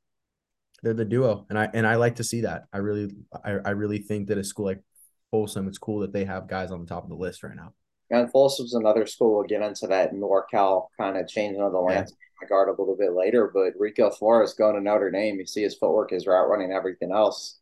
they're 0.82 0.94
the 0.94 1.04
duo, 1.04 1.46
and 1.50 1.58
I 1.58 1.68
and 1.74 1.86
I 1.86 1.96
like 1.96 2.16
to 2.16 2.24
see 2.24 2.42
that. 2.42 2.64
I 2.72 2.78
really, 2.78 3.10
I, 3.44 3.52
I 3.64 3.70
really 3.70 3.98
think 3.98 4.28
that 4.28 4.38
a 4.38 4.44
school 4.44 4.66
like 4.66 4.82
Folsom, 5.30 5.68
it's 5.68 5.78
cool 5.78 6.00
that 6.00 6.12
they 6.12 6.24
have 6.24 6.48
guys 6.48 6.70
on 6.70 6.80
the 6.80 6.86
top 6.86 7.02
of 7.02 7.08
the 7.08 7.16
list 7.16 7.42
right 7.42 7.56
now. 7.56 7.72
And 8.10 8.30
Folsom's 8.30 8.74
another 8.74 9.06
school. 9.06 9.36
We'll 9.36 9.48
get 9.48 9.62
into 9.62 9.88
that 9.88 10.12
NorCal 10.12 10.86
kind 10.98 11.16
of 11.16 11.26
changing 11.26 11.60
of 11.60 11.72
the 11.72 11.78
landscape 11.78 12.16
yeah. 12.40 12.48
guard 12.48 12.68
a 12.68 12.80
little 12.80 12.96
bit 12.96 13.14
later. 13.14 13.50
But 13.52 13.72
Rico 13.78 14.10
Flores 14.10 14.54
going 14.54 14.76
to 14.76 14.80
Notre 14.80 15.10
Dame. 15.10 15.40
You 15.40 15.46
see 15.46 15.62
his 15.62 15.74
footwork, 15.74 16.10
his 16.10 16.26
route 16.26 16.48
running, 16.48 16.70
everything 16.70 17.10
else. 17.10 17.58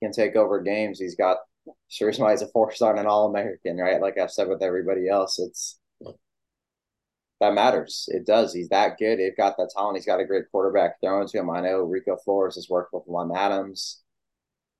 He 0.00 0.06
can 0.06 0.12
take 0.12 0.34
over 0.34 0.60
games. 0.60 0.98
He's 0.98 1.14
got 1.14 1.36
sure 1.88 2.12
why 2.14 2.32
he's 2.32 2.42
a 2.42 2.48
four 2.48 2.72
star 2.72 2.90
and 2.90 3.00
an 3.00 3.06
All 3.06 3.28
American, 3.28 3.76
right? 3.76 4.00
Like 4.00 4.18
I've 4.18 4.32
said 4.32 4.48
with 4.48 4.62
everybody 4.62 5.08
else, 5.08 5.38
it's 5.38 5.78
that 7.40 7.54
matters. 7.54 8.06
It 8.12 8.26
does. 8.26 8.52
He's 8.52 8.68
that 8.68 8.98
good. 8.98 9.18
They've 9.18 9.36
got 9.36 9.56
that 9.56 9.70
talent. 9.74 9.96
He's 9.96 10.06
got 10.06 10.20
a 10.20 10.26
great 10.26 10.44
quarterback 10.52 11.00
throwing 11.00 11.26
to 11.26 11.38
him. 11.38 11.50
I 11.50 11.60
know 11.60 11.78
Rico 11.80 12.16
Flores 12.16 12.56
has 12.56 12.68
worked 12.68 12.92
with 12.92 13.04
Lon 13.06 13.34
Adams 13.34 14.02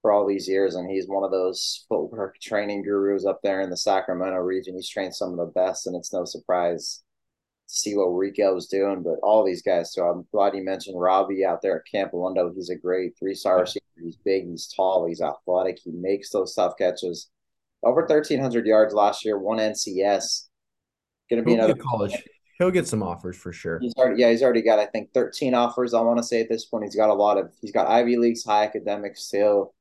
for 0.03 0.13
all 0.13 0.27
these 0.27 0.47
years, 0.47 0.75
and 0.75 0.91
he's 0.91 1.09
one 1.09 1.25
of 1.25 1.31
those 1.31 1.87
footwork 1.89 2.39
training 2.43 2.83
gurus 2.83 3.25
up 3.25 3.41
there 3.43 3.63
in 3.63 3.71
the 3.71 3.77
Sacramento 3.77 4.37
region. 4.37 4.75
He's 4.75 4.89
trained 4.89 5.15
some 5.15 5.31
of 5.31 5.39
the 5.39 5.53
best, 5.55 5.87
and 5.87 5.97
it's 5.97 6.13
no 6.13 6.27
surprise 6.27 7.03
to 7.69 7.75
see 7.75 7.97
what 7.97 8.09
Rico's 8.09 8.67
doing. 8.67 9.03
But 9.03 9.21
all 9.23 9.43
these 9.43 9.63
guys, 9.63 9.95
so 9.95 10.05
I'm 10.05 10.27
glad 10.31 10.55
you 10.55 10.63
mentioned 10.63 11.01
Robbie 11.01 11.47
out 11.47 11.63
there 11.63 11.79
at 11.79 11.91
Camp 11.91 12.13
Campolindo. 12.13 12.55
He's 12.55 12.69
a 12.69 12.77
great 12.77 13.15
three 13.19 13.35
star 13.35 13.61
receiver. 13.61 13.85
He's 14.03 14.17
big, 14.17 14.47
he's 14.47 14.67
tall, 14.67 15.07
he's 15.07 15.23
athletic, 15.23 15.79
he 15.83 15.93
makes 15.93 16.31
those 16.31 16.55
tough 16.55 16.75
catches. 16.79 17.31
Over 17.83 18.03
1,300 18.03 18.67
yards 18.67 18.93
last 18.93 19.25
year, 19.25 19.39
one 19.39 19.59
NCS. 19.59 20.49
Going 21.31 21.43
to 21.43 21.47
be 21.47 21.55
another 21.55 21.77
college 21.77 22.15
he'll 22.61 22.71
get 22.71 22.87
some 22.87 23.03
offers 23.03 23.37
for 23.39 23.53
sure. 23.53 23.81
He's 23.81 23.95
already 23.97 24.21
yeah, 24.21 24.31
he's 24.31 24.43
already 24.43 24.63
got 24.63 24.79
I 24.79 24.87
think 24.87 25.13
13 25.13 25.55
offers. 25.55 25.95
I 25.95 26.01
want 26.03 26.19
to 26.19 26.23
say 26.23 26.41
at 26.41 26.49
this 26.49 26.67
point 26.67 26.85
he's 26.85 26.95
got 26.95 27.09
a 27.09 27.15
lot 27.15 27.39
of 27.39 27.53
he's 27.61 27.73
got 27.73 27.89
Ivy 27.89 28.17
Leagues, 28.17 28.45
high 28.45 28.65
academics 28.65 29.25
still. 29.25 29.75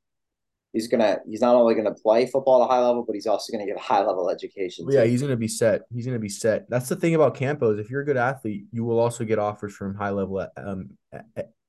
He's 0.71 0.87
gonna 0.87 1.17
he's 1.27 1.41
not 1.41 1.55
only 1.55 1.75
gonna 1.75 1.93
play 1.93 2.25
football 2.25 2.63
at 2.63 2.69
a 2.69 2.71
high 2.71 2.79
level, 2.79 3.03
but 3.05 3.15
he's 3.15 3.27
also 3.27 3.51
gonna 3.51 3.65
get 3.65 3.75
a 3.75 3.81
high 3.81 3.99
level 3.99 4.29
education. 4.29 4.87
yeah, 4.89 5.03
he's 5.03 5.21
gonna 5.21 5.35
be 5.35 5.47
set. 5.47 5.81
He's 5.93 6.05
gonna 6.05 6.19
be 6.19 6.29
set. 6.29 6.69
That's 6.69 6.87
the 6.87 6.95
thing 6.95 7.15
about 7.15 7.35
Campos. 7.35 7.79
If 7.79 7.89
you're 7.89 8.01
a 8.01 8.05
good 8.05 8.17
athlete, 8.17 8.65
you 8.71 8.85
will 8.85 8.99
also 8.99 9.25
get 9.25 9.39
offers 9.39 9.75
from 9.75 9.95
high 9.95 10.11
level 10.11 10.47
um, 10.57 10.91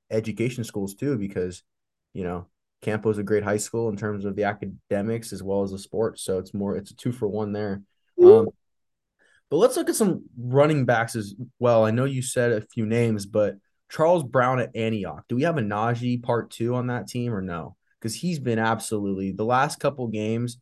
education 0.09 0.63
schools 0.63 0.95
too, 0.95 1.17
because 1.17 1.63
you 2.13 2.23
know 2.23 2.47
Campo's 2.81 3.15
is 3.15 3.19
a 3.19 3.23
great 3.23 3.43
high 3.43 3.57
school 3.57 3.89
in 3.89 3.97
terms 3.97 4.23
of 4.23 4.35
the 4.35 4.45
academics 4.45 5.33
as 5.33 5.43
well 5.43 5.63
as 5.63 5.71
the 5.71 5.79
sports. 5.79 6.23
So 6.23 6.37
it's 6.37 6.53
more 6.53 6.77
it's 6.77 6.91
a 6.91 6.95
two 6.95 7.11
for 7.11 7.27
one 7.27 7.51
there. 7.51 7.81
Um, 8.23 8.49
but 9.51 9.57
let's 9.57 9.75
look 9.75 9.89
at 9.89 9.95
some 9.95 10.23
running 10.37 10.85
backs 10.85 11.15
as 11.15 11.35
well. 11.59 11.85
I 11.85 11.91
know 11.91 12.05
you 12.05 12.21
said 12.21 12.53
a 12.53 12.61
few 12.61 12.85
names, 12.85 13.25
but 13.25 13.55
Charles 13.89 14.23
Brown 14.23 14.61
at 14.61 14.73
Antioch. 14.75 15.25
Do 15.27 15.35
we 15.35 15.43
have 15.43 15.57
a 15.57 15.61
Najee 15.61 16.23
part 16.23 16.49
two 16.49 16.73
on 16.73 16.87
that 16.87 17.09
team 17.09 17.33
or 17.33 17.41
no? 17.41 17.75
Because 17.99 18.15
he's 18.15 18.39
been 18.39 18.59
absolutely 18.59 19.33
the 19.33 19.43
last 19.43 19.81
couple 19.81 20.07
games. 20.07 20.57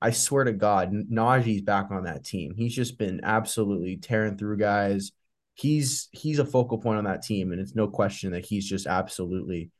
I 0.00 0.12
swear 0.12 0.44
to 0.44 0.52
God, 0.52 0.92
Najee's 0.92 1.62
back 1.62 1.90
on 1.90 2.04
that 2.04 2.24
team. 2.24 2.54
He's 2.56 2.74
just 2.74 2.96
been 2.96 3.20
absolutely 3.24 3.96
tearing 3.96 4.38
through 4.38 4.58
guys. 4.58 5.10
He's 5.54 6.08
he's 6.12 6.38
a 6.38 6.46
focal 6.46 6.78
point 6.78 6.98
on 6.98 7.04
that 7.04 7.22
team, 7.22 7.50
and 7.50 7.60
it's 7.60 7.74
no 7.74 7.88
question 7.88 8.30
that 8.30 8.46
he's 8.46 8.64
just 8.64 8.86
absolutely 8.86 9.72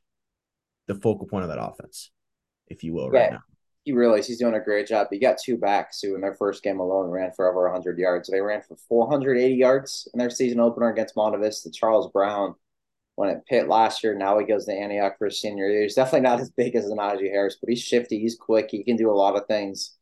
the 0.87 0.95
focal 0.95 1.25
point 1.25 1.43
of 1.43 1.49
that 1.49 1.63
offense, 1.63 2.11
if 2.67 2.83
you 2.83 2.93
will, 2.93 3.09
yeah. 3.13 3.19
right 3.19 3.31
now 3.31 3.39
he 3.83 3.93
realized 3.93 4.27
he's 4.27 4.39
doing 4.39 4.53
a 4.53 4.59
great 4.59 4.87
job. 4.87 5.07
He 5.09 5.17
got 5.17 5.37
two 5.43 5.57
backs 5.57 6.01
who, 6.01 6.13
in 6.13 6.21
their 6.21 6.35
first 6.35 6.63
game 6.63 6.79
alone, 6.79 7.09
ran 7.09 7.31
for 7.31 7.49
over 7.49 7.63
100 7.63 7.97
yards. 7.97 8.29
They 8.29 8.41
ran 8.41 8.61
for 8.61 8.75
480 8.87 9.55
yards 9.55 10.07
in 10.13 10.19
their 10.19 10.29
season 10.29 10.59
opener 10.59 10.91
against 10.91 11.15
Monte 11.15 11.39
Vista. 11.39 11.71
Charles 11.71 12.11
Brown 12.11 12.53
went 13.17 13.35
at 13.35 13.45
Pitt 13.47 13.67
last 13.67 14.03
year. 14.03 14.15
Now 14.15 14.37
he 14.37 14.45
goes 14.45 14.65
to 14.65 14.73
Antioch 14.73 15.17
for 15.17 15.25
his 15.25 15.41
senior 15.41 15.67
year. 15.67 15.81
He's 15.83 15.95
definitely 15.95 16.29
not 16.29 16.39
as 16.39 16.51
big 16.51 16.75
as 16.75 16.85
Najee 16.85 17.31
Harris, 17.31 17.57
but 17.59 17.69
he's 17.69 17.81
shifty. 17.81 18.19
He's 18.19 18.35
quick. 18.35 18.67
He 18.69 18.83
can 18.83 18.97
do 18.97 19.09
a 19.09 19.13
lot 19.13 19.35
of 19.35 19.47
things. 19.47 19.97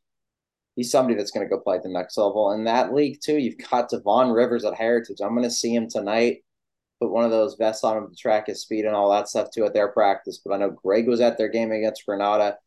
He's 0.76 0.92
somebody 0.92 1.16
that's 1.16 1.32
going 1.32 1.46
to 1.46 1.50
go 1.50 1.62
play 1.62 1.78
at 1.78 1.84
the 1.84 1.90
next 1.90 2.18
level. 2.18 2.52
In 2.52 2.66
that 2.66 2.94
league, 2.94 3.20
too, 3.22 3.38
you've 3.38 3.58
got 3.70 3.90
Devon 3.90 4.32
Rivers 4.32 4.66
at 4.66 4.76
Heritage. 4.76 5.22
I'm 5.22 5.36
going 5.36 5.44
to 5.44 5.52
see 5.52 5.74
him 5.74 5.90
tonight. 5.90 6.44
Put 7.02 7.12
one 7.12 7.24
of 7.24 7.32
those 7.32 7.56
vests 7.56 7.86
on 7.86 7.98
him 7.98 8.10
to 8.10 8.16
track 8.16 8.48
his 8.48 8.62
speed 8.62 8.84
and 8.84 8.94
all 8.94 9.10
that 9.12 9.30
stuff, 9.30 9.52
too, 9.52 9.64
at 9.66 9.74
their 9.74 9.88
practice. 9.88 10.42
But 10.44 10.54
I 10.54 10.58
know 10.58 10.70
Greg 10.70 11.08
was 11.08 11.22
at 11.22 11.38
their 11.38 11.48
game 11.48 11.72
against 11.72 12.06
Granada 12.06 12.58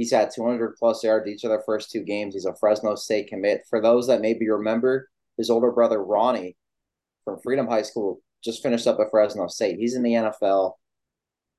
He's 0.00 0.10
had 0.10 0.30
200 0.34 0.76
plus 0.78 1.04
yards 1.04 1.28
each 1.28 1.44
of 1.44 1.50
their 1.50 1.60
first 1.66 1.90
two 1.90 2.02
games. 2.02 2.32
He's 2.32 2.46
a 2.46 2.54
Fresno 2.54 2.94
State 2.94 3.28
commit. 3.28 3.66
For 3.68 3.82
those 3.82 4.06
that 4.06 4.22
maybe 4.22 4.48
remember, 4.48 5.10
his 5.36 5.50
older 5.50 5.70
brother 5.70 6.02
Ronnie 6.02 6.56
from 7.22 7.38
Freedom 7.42 7.66
High 7.66 7.82
School 7.82 8.22
just 8.42 8.62
finished 8.62 8.86
up 8.86 8.98
at 8.98 9.10
Fresno 9.10 9.46
State. 9.48 9.76
He's 9.78 9.96
in 9.96 10.02
the 10.02 10.12
NFL. 10.12 10.72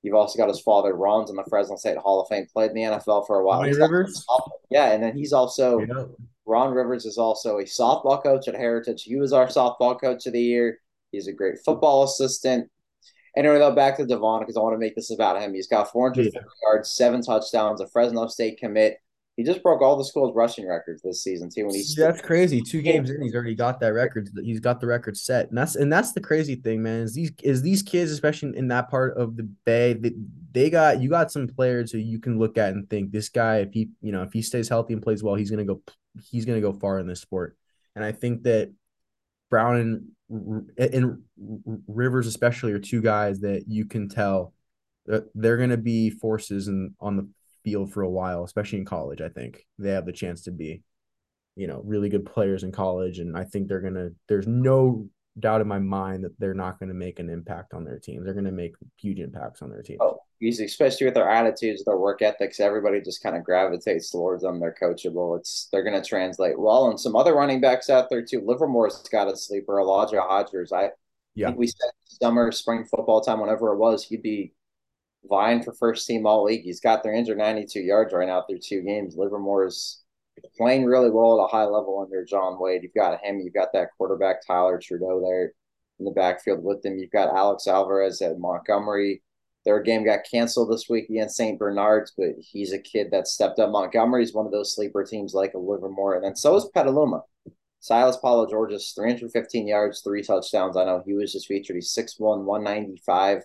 You've 0.02 0.16
also 0.16 0.40
got 0.40 0.48
his 0.48 0.60
father, 0.60 0.96
Ron's 0.96 1.30
in 1.30 1.36
the 1.36 1.44
Fresno 1.52 1.76
State 1.76 2.00
Hall 2.00 2.20
of 2.20 2.30
Fame, 2.30 2.48
played 2.52 2.72
in 2.72 2.78
the 2.78 2.82
NFL 2.82 3.28
for 3.28 3.42
a 3.42 3.46
while. 3.46 3.62
Rivers? 3.62 4.26
Yeah, 4.72 4.92
and 4.92 5.04
then 5.04 5.16
he's 5.16 5.34
also 5.34 5.78
yeah. 5.82 6.06
Ron 6.48 6.74
Rivers 6.74 7.06
is 7.06 7.20
also 7.20 7.60
a 7.60 7.66
softball 7.66 8.24
coach 8.24 8.48
at 8.48 8.56
Heritage. 8.56 9.04
He 9.04 9.18
was 9.18 9.34
our 9.34 9.50
softball 9.50 10.02
coach 10.02 10.26
of 10.26 10.34
the 10.34 10.42
year. 10.42 10.80
He's 11.12 11.28
a 11.28 11.32
great 11.32 11.60
football 11.64 12.06
assistant. 12.06 12.72
Anyway, 13.38 13.60
though, 13.60 13.74
back 13.74 13.98
to 13.98 14.06
Devon 14.06 14.42
because 14.42 14.58
I 14.58 14.60
want 14.60 14.74
to 14.74 14.80
make 14.80 14.96
this 14.96 15.12
about 15.12 15.42
him. 15.42 15.54
He's 15.54 15.68
got 15.68 15.92
450 15.92 16.36
yeah. 16.36 16.42
yards, 16.64 16.92
seven 16.92 17.22
touchdowns, 17.22 17.80
a 17.80 17.88
Fresno 17.88 18.28
State 18.28 18.60
commit. 18.60 18.98
He 19.38 19.44
just 19.44 19.64
broke 19.64 19.82
all 19.82 19.98
the 19.98 20.04
school's 20.04 20.36
rushing 20.36 20.68
records 20.68 21.02
this 21.02 21.24
season 21.24 21.50
too. 21.50 21.66
When 21.66 21.74
he's 21.74 21.96
that's 21.96 22.22
crazy. 22.22 22.62
Two 22.62 22.82
games 22.82 23.10
in, 23.10 23.22
he's 23.22 23.34
already 23.34 23.56
got 23.56 23.80
that 23.80 23.94
record. 23.94 24.30
He's 24.44 24.60
got 24.60 24.82
the 24.82 24.88
record 24.88 25.16
set, 25.16 25.48
and 25.50 25.58
that's 25.58 25.76
and 25.76 25.92
that's 25.92 26.12
the 26.12 26.20
crazy 26.20 26.56
thing, 26.56 26.84
man. 26.84 27.00
Is 27.00 27.14
these 27.14 27.32
is 27.42 27.62
these 27.62 27.82
kids, 27.82 28.12
especially 28.12 28.58
in 28.58 28.68
that 28.68 28.90
part 28.90 29.18
of 29.18 29.38
the 29.38 29.44
Bay, 29.44 29.94
they, 29.94 30.12
they 30.52 30.70
got 30.70 31.02
you 31.02 31.10
got 31.10 31.32
some 31.32 31.48
players 31.48 31.92
who 31.92 31.98
you 31.98 32.20
can 32.20 32.38
look 32.38 32.58
at 32.58 32.74
and 32.74 32.90
think 32.90 33.12
this 33.12 33.30
guy, 33.30 33.60
if 33.60 33.72
he 33.72 33.90
you 34.02 34.12
know 34.12 34.24
if 34.24 34.34
he 34.34 34.42
stays 34.42 34.68
healthy 34.68 34.94
and 34.94 35.02
plays 35.02 35.24
well, 35.24 35.36
he's 35.36 35.50
gonna 35.50 35.66
go 35.66 35.82
he's 36.30 36.46
gonna 36.46 36.62
go 36.62 36.74
far 36.74 37.00
in 37.00 37.08
this 37.08 37.22
sport. 37.22 37.58
And 37.96 38.04
I 38.04 38.12
think 38.12 38.44
that 38.44 38.74
Brown 39.52 39.78
and 39.78 40.08
and 40.78 41.22
Rivers 41.88 42.26
especially 42.26 42.72
are 42.72 42.80
two 42.80 43.02
guys 43.02 43.42
that 43.42 43.66
you 43.68 43.86
can 43.86 44.10
tell 44.10 44.54
they're 45.36 45.58
going 45.58 45.72
to 45.72 45.78
be 45.78 46.10
forces 46.10 46.68
in, 46.68 46.96
on 47.00 47.18
the 47.18 47.28
field 47.64 47.92
for 47.92 48.02
a 48.02 48.10
while, 48.10 48.44
especially 48.44 48.80
in 48.80 48.86
college. 48.86 49.22
I 49.22 49.30
think 49.30 49.66
they 49.78 49.92
have 49.92 50.06
the 50.06 50.14
chance 50.14 50.44
to 50.44 50.52
be, 50.52 50.82
you 51.56 51.68
know, 51.68 51.82
really 51.86 52.10
good 52.10 52.26
players 52.26 52.64
in 52.64 52.72
college, 52.72 53.20
and 53.20 53.38
I 53.38 53.44
think 53.44 53.68
they're 53.68 53.82
gonna. 53.82 54.10
There's 54.28 54.48
no 54.48 55.08
doubt 55.40 55.62
in 55.62 55.68
my 55.68 55.80
mind 55.80 56.24
that 56.24 56.40
they're 56.40 56.54
not 56.54 56.80
going 56.80 56.90
to 56.90 56.96
make 56.96 57.20
an 57.20 57.30
impact 57.30 57.74
on 57.74 57.84
their 57.84 58.00
team. 58.00 58.24
They're 58.24 58.34
going 58.34 58.46
to 58.46 58.52
make 58.52 58.74
huge 58.98 59.20
impacts 59.20 59.62
on 59.62 59.70
their 59.70 59.82
team. 59.82 59.98
Oh, 60.00 60.20
especially 60.42 61.06
with 61.06 61.14
their 61.14 61.30
attitudes, 61.30 61.84
their 61.84 61.98
work 61.98 62.22
ethics. 62.22 62.60
Everybody 62.60 63.02
just 63.02 63.22
kind 63.22 63.36
of 63.36 63.44
gravitates 63.44 64.10
towards 64.10 64.44
them. 64.44 64.60
They're 64.60 64.76
coachable. 64.82 65.38
It's 65.38 65.70
they're 65.72 65.84
going 65.84 66.02
to 66.02 66.08
translate 66.08 66.60
well. 66.60 66.90
And 66.90 67.00
some 67.00 67.16
other 67.16 67.36
running 67.36 67.62
backs 67.62 67.90
out 67.90 68.10
there 68.10 68.24
too. 68.24 68.42
Livermore's 68.46 69.02
got 69.10 69.32
a 69.32 69.36
sleeper. 69.38 69.80
Elijah 69.80 70.22
Hodgers. 70.22 70.72
I 70.74 70.90
yeah. 71.36 71.48
think 71.48 71.60
we 71.60 71.68
said 71.68 71.92
summer, 72.06 72.52
spring 72.52 72.86
football 72.86 73.22
time, 73.22 73.40
whenever 73.40 73.74
it 73.74 73.78
was, 73.78 74.04
he'd 74.04 74.24
be 74.24 74.54
vying 75.30 75.62
for 75.62 75.74
first 75.74 76.08
team 76.08 76.26
all 76.26 76.44
league. 76.44 76.64
He's 76.64 76.82
got 76.82 77.04
their 77.04 77.14
injured 77.14 77.38
92 77.38 77.80
yards 77.80 78.14
right 78.14 78.28
now 78.28 78.42
through 78.42 78.60
two 78.60 78.82
games. 78.82 79.16
Livermore's 79.16 80.02
playing 80.58 80.86
really 80.86 81.12
well 81.12 81.40
at 81.40 81.46
a 81.46 81.56
high 81.56 81.66
level 81.66 82.00
under 82.02 82.26
John 82.26 82.60
Wade. 82.60 82.82
You've 82.84 82.94
got 82.94 83.24
him. 83.24 83.40
You've 83.40 83.54
got 83.54 83.74
that 83.74 83.90
quarterback 83.98 84.38
Tyler 84.46 84.80
Trudeau 84.82 85.22
there 85.22 85.54
in 86.00 86.06
the 86.06 86.12
backfield 86.12 86.64
with 86.64 86.82
them. 86.82 86.98
You've 86.98 87.12
got 87.12 87.36
Alex 87.36 87.68
Alvarez 87.68 88.22
at 88.22 88.40
Montgomery. 88.40 89.22
Their 89.66 89.82
game 89.82 90.04
got 90.04 90.26
canceled 90.30 90.72
this 90.72 90.90
week 90.90 91.10
against 91.10 91.38
St. 91.38 91.60
Bernard's, 91.60 92.14
but 92.18 92.30
he's 92.40 92.74
a 92.74 92.80
kid 92.80 93.10
that 93.12 93.28
stepped 93.28 93.60
up. 93.60 93.70
Montgomery's 93.70 94.34
one 94.34 94.46
of 94.46 94.52
those 94.52 94.74
sleeper 94.74 95.04
teams 95.04 95.34
like 95.34 95.54
a 95.54 95.60
Livermore, 95.60 96.16
and 96.16 96.24
then 96.24 96.36
so 96.36 96.56
is 96.56 96.70
Petaluma. 96.74 97.22
Silas 97.80 98.18
Paulo 98.18 98.48
George's 98.48 98.92
315 98.96 99.68
yards, 99.68 100.02
three 100.02 100.22
touchdowns. 100.22 100.78
I 100.78 100.86
know 100.86 101.02
he 101.06 101.14
was 101.14 101.32
just 101.32 101.48
featured. 101.48 101.76
He's 101.76 101.96
6'1, 101.96 102.44
195 102.44 103.44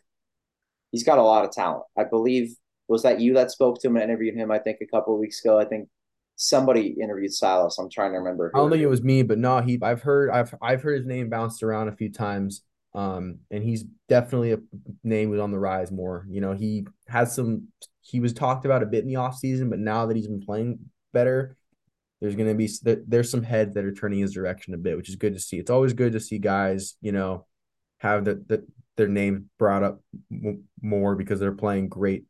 he's 0.92 1.04
got 1.04 1.18
a 1.18 1.22
lot 1.22 1.44
of 1.44 1.52
talent. 1.52 1.84
I 1.96 2.04
believe 2.04 2.56
was 2.88 3.02
that 3.02 3.20
you 3.20 3.34
that 3.34 3.50
spoke 3.50 3.80
to 3.80 3.88
him 3.88 3.96
and 3.96 4.04
interviewed 4.04 4.34
him. 4.34 4.50
I 4.50 4.58
think 4.58 4.78
a 4.80 4.86
couple 4.86 5.14
of 5.14 5.20
weeks 5.20 5.44
ago. 5.44 5.58
I 5.58 5.64
think 5.64 5.88
somebody 6.36 6.96
interviewed 7.00 7.34
Silas. 7.34 7.78
I'm 7.78 7.90
trying 7.90 8.12
to 8.12 8.18
remember. 8.18 8.50
I 8.54 8.58
don't 8.58 8.70
think 8.70 8.82
it 8.82 8.88
was 8.88 9.02
me, 9.02 9.22
but 9.22 9.38
no, 9.38 9.60
he. 9.60 9.78
I've 9.82 10.02
heard. 10.02 10.30
I've 10.30 10.54
I've 10.62 10.82
heard 10.82 10.98
his 10.98 11.06
name 11.06 11.28
bounced 11.28 11.62
around 11.62 11.88
a 11.88 11.96
few 11.96 12.10
times. 12.10 12.62
Um, 12.96 13.40
and 13.50 13.62
he's 13.62 13.84
definitely 14.08 14.52
a 14.52 14.58
name 15.04 15.28
was 15.28 15.38
on 15.38 15.50
the 15.50 15.58
rise 15.58 15.92
more. 15.92 16.26
You 16.28 16.40
know, 16.40 16.54
he 16.54 16.86
has 17.08 17.34
some. 17.34 17.68
He 18.00 18.20
was 18.20 18.32
talked 18.32 18.64
about 18.64 18.82
a 18.82 18.86
bit 18.86 19.04
in 19.04 19.08
the 19.08 19.14
offseason, 19.14 19.68
but 19.68 19.78
now 19.78 20.06
that 20.06 20.16
he's 20.16 20.28
been 20.28 20.40
playing 20.40 20.78
better, 21.12 21.56
there's 22.20 22.36
going 22.36 22.48
to 22.48 22.54
be 22.54 22.70
there's 23.06 23.30
some 23.30 23.42
heads 23.42 23.74
that 23.74 23.84
are 23.84 23.92
turning 23.92 24.20
his 24.20 24.32
direction 24.32 24.72
a 24.72 24.78
bit, 24.78 24.96
which 24.96 25.10
is 25.10 25.16
good 25.16 25.34
to 25.34 25.40
see. 25.40 25.58
It's 25.58 25.70
always 25.70 25.92
good 25.92 26.12
to 26.12 26.20
see 26.20 26.38
guys, 26.38 26.94
you 27.02 27.12
know, 27.12 27.46
have 27.98 28.24
the, 28.24 28.42
the 28.46 28.66
their 28.96 29.08
name 29.08 29.50
brought 29.58 29.82
up 29.82 30.00
more 30.80 31.14
because 31.16 31.38
they're 31.38 31.52
playing 31.52 31.88
great 31.88 32.24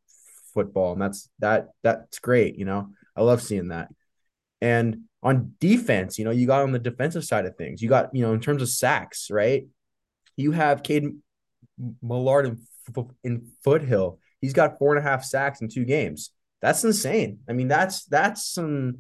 football, 0.52 0.94
and 0.94 1.00
that's 1.00 1.28
that 1.38 1.68
that's 1.85 2.18
great. 2.18 2.58
You 2.58 2.64
know, 2.64 2.90
I 3.14 3.23
love 3.23 3.40
seeing 3.40 3.68
that. 3.68 3.88
And 4.61 5.04
on 5.23 5.54
defense, 5.61 6.18
you 6.18 6.25
know, 6.25 6.32
you 6.32 6.49
got 6.49 6.62
on 6.62 6.73
the 6.73 6.80
defensive 6.80 7.25
side 7.25 7.46
of 7.46 7.56
things, 7.56 7.80
you 7.80 7.88
got 7.88 8.12
you 8.12 8.23
know 8.23 8.32
in 8.32 8.40
terms 8.40 8.62
of 8.62 8.68
sacks, 8.68 9.28
right? 9.30 9.66
You 10.37 10.52
have 10.52 10.83
Cade 10.83 11.05
Millard 12.02 12.47
in, 12.47 12.59
in 13.25 13.49
Foothill. 13.64 14.21
He's 14.40 14.52
got 14.52 14.78
four 14.78 14.95
and 14.95 15.05
a 15.05 15.09
half 15.09 15.25
sacks 15.25 15.61
in 15.61 15.69
two 15.69 15.85
games. 15.85 16.31
That's 16.62 16.85
insane. 16.85 17.40
I 17.49 17.52
mean, 17.52 17.69
that's 17.69 18.05
that's 18.05 18.47
some 18.47 18.99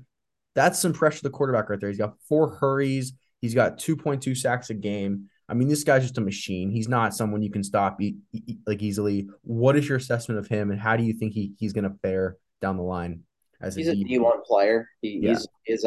that's 0.54 0.78
some 0.78 0.92
pressure 0.92 1.20
the 1.22 1.30
quarterback 1.30 1.68
right 1.68 1.80
there. 1.80 1.90
He's 1.90 1.98
got 1.98 2.14
four 2.28 2.56
hurries. 2.56 3.12
He's 3.40 3.54
got 3.54 3.78
2.2 3.78 4.36
sacks 4.36 4.70
a 4.70 4.74
game. 4.74 5.28
I 5.48 5.54
mean, 5.54 5.68
this 5.68 5.84
guy's 5.84 6.02
just 6.02 6.18
a 6.18 6.22
machine. 6.22 6.70
He's 6.70 6.88
not 6.88 7.14
someone 7.14 7.42
you 7.42 7.50
can 7.50 7.62
stop 7.62 8.00
e- 8.00 8.16
e- 8.32 8.56
like 8.66 8.82
easily. 8.82 9.28
What 9.42 9.76
is 9.76 9.88
your 9.88 9.98
assessment 9.98 10.40
of 10.40 10.48
him, 10.48 10.70
and 10.70 10.80
how 10.80 10.96
do 10.96 11.04
you 11.04 11.12
think 11.12 11.34
he, 11.34 11.52
he's 11.58 11.72
going 11.72 11.84
to 11.84 11.96
fare 12.02 12.36
down 12.60 12.76
the 12.76 12.82
line? 12.82 13.20
As 13.60 13.74
he's 13.74 13.88
a 13.88 13.94
D 13.94 14.18
one 14.18 14.42
player. 14.42 14.88
He, 15.00 15.20
yeah. 15.22 15.30
He's 15.64 15.82
his 15.82 15.86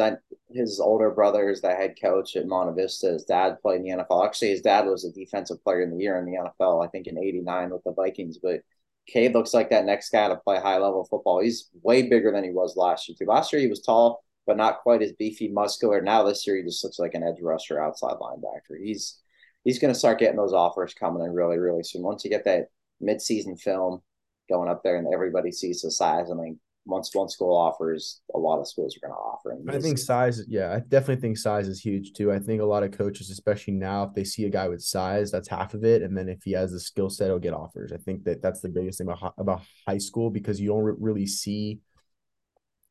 his 0.52 0.80
older 0.80 1.10
brother 1.10 1.50
is 1.50 1.60
the 1.60 1.70
head 1.70 1.94
coach 2.00 2.36
at 2.36 2.46
Monte 2.46 2.80
Vista. 2.80 3.12
His 3.12 3.24
dad 3.24 3.60
played 3.62 3.82
in 3.82 3.82
the 3.84 4.04
NFL. 4.04 4.26
Actually, 4.26 4.50
his 4.50 4.62
dad 4.62 4.86
was 4.86 5.04
a 5.04 5.12
defensive 5.12 5.62
player 5.62 5.82
in 5.82 5.90
the 5.90 6.02
year 6.02 6.18
in 6.18 6.24
the 6.24 6.38
NFL. 6.38 6.84
I 6.84 6.88
think 6.88 7.06
in 7.06 7.18
'89 7.18 7.70
with 7.70 7.84
the 7.84 7.92
Vikings. 7.92 8.38
But 8.38 8.60
Cade 9.06 9.34
looks 9.34 9.54
like 9.54 9.70
that 9.70 9.84
next 9.84 10.10
guy 10.10 10.28
to 10.28 10.36
play 10.36 10.58
high 10.58 10.78
level 10.78 11.04
football. 11.04 11.40
He's 11.40 11.70
way 11.82 12.08
bigger 12.08 12.32
than 12.32 12.44
he 12.44 12.50
was 12.50 12.76
last 12.76 13.08
year. 13.08 13.16
Too. 13.18 13.26
Last 13.26 13.52
year 13.52 13.62
he 13.62 13.68
was 13.68 13.80
tall, 13.80 14.24
but 14.46 14.56
not 14.56 14.80
quite 14.80 15.02
as 15.02 15.12
beefy, 15.12 15.48
muscular. 15.48 16.00
Now 16.00 16.22
this 16.24 16.46
year 16.46 16.56
he 16.56 16.62
just 16.62 16.82
looks 16.82 16.98
like 16.98 17.14
an 17.14 17.22
edge 17.22 17.40
rusher, 17.40 17.80
outside 17.80 18.14
linebacker. 18.14 18.82
He's 18.82 19.20
he's 19.64 19.78
going 19.78 19.92
to 19.92 19.98
start 19.98 20.18
getting 20.18 20.36
those 20.36 20.52
offers 20.52 20.94
coming 20.94 21.22
in 21.22 21.32
really, 21.32 21.58
really 21.58 21.82
soon. 21.82 22.02
Once 22.02 22.24
you 22.24 22.30
get 22.30 22.44
that 22.44 22.68
midseason 23.02 23.60
film 23.60 24.02
going 24.48 24.68
up 24.68 24.82
there 24.82 24.96
and 24.96 25.06
everybody 25.12 25.52
sees 25.52 25.82
the 25.82 25.90
size, 25.90 26.30
I 26.30 26.34
mean, 26.34 26.58
once 26.86 27.14
one 27.14 27.28
school 27.28 27.56
offers, 27.56 28.22
a 28.34 28.38
lot 28.38 28.58
of 28.58 28.66
schools 28.66 28.96
are 28.96 29.06
going 29.06 29.14
to 29.14 29.20
offer. 29.20 29.56
I 29.68 29.78
think 29.80 29.98
size, 29.98 30.42
yeah, 30.48 30.72
I 30.72 30.80
definitely 30.80 31.20
think 31.20 31.38
size 31.38 31.68
is 31.68 31.80
huge 31.80 32.12
too. 32.12 32.32
I 32.32 32.38
think 32.38 32.62
a 32.62 32.64
lot 32.64 32.82
of 32.82 32.92
coaches, 32.92 33.30
especially 33.30 33.74
now, 33.74 34.04
if 34.04 34.14
they 34.14 34.24
see 34.24 34.44
a 34.44 34.50
guy 34.50 34.68
with 34.68 34.82
size, 34.82 35.30
that's 35.30 35.48
half 35.48 35.74
of 35.74 35.84
it, 35.84 36.02
and 36.02 36.16
then 36.16 36.28
if 36.28 36.42
he 36.42 36.52
has 36.52 36.72
the 36.72 36.80
skill 36.80 37.10
set, 37.10 37.26
he'll 37.26 37.38
get 37.38 37.54
offers. 37.54 37.92
I 37.92 37.98
think 37.98 38.24
that 38.24 38.42
that's 38.42 38.60
the 38.60 38.68
biggest 38.68 38.98
thing 38.98 39.08
about 39.08 39.34
about 39.38 39.62
high 39.86 39.98
school 39.98 40.30
because 40.30 40.60
you 40.60 40.68
don't 40.68 41.00
really 41.00 41.26
see 41.26 41.80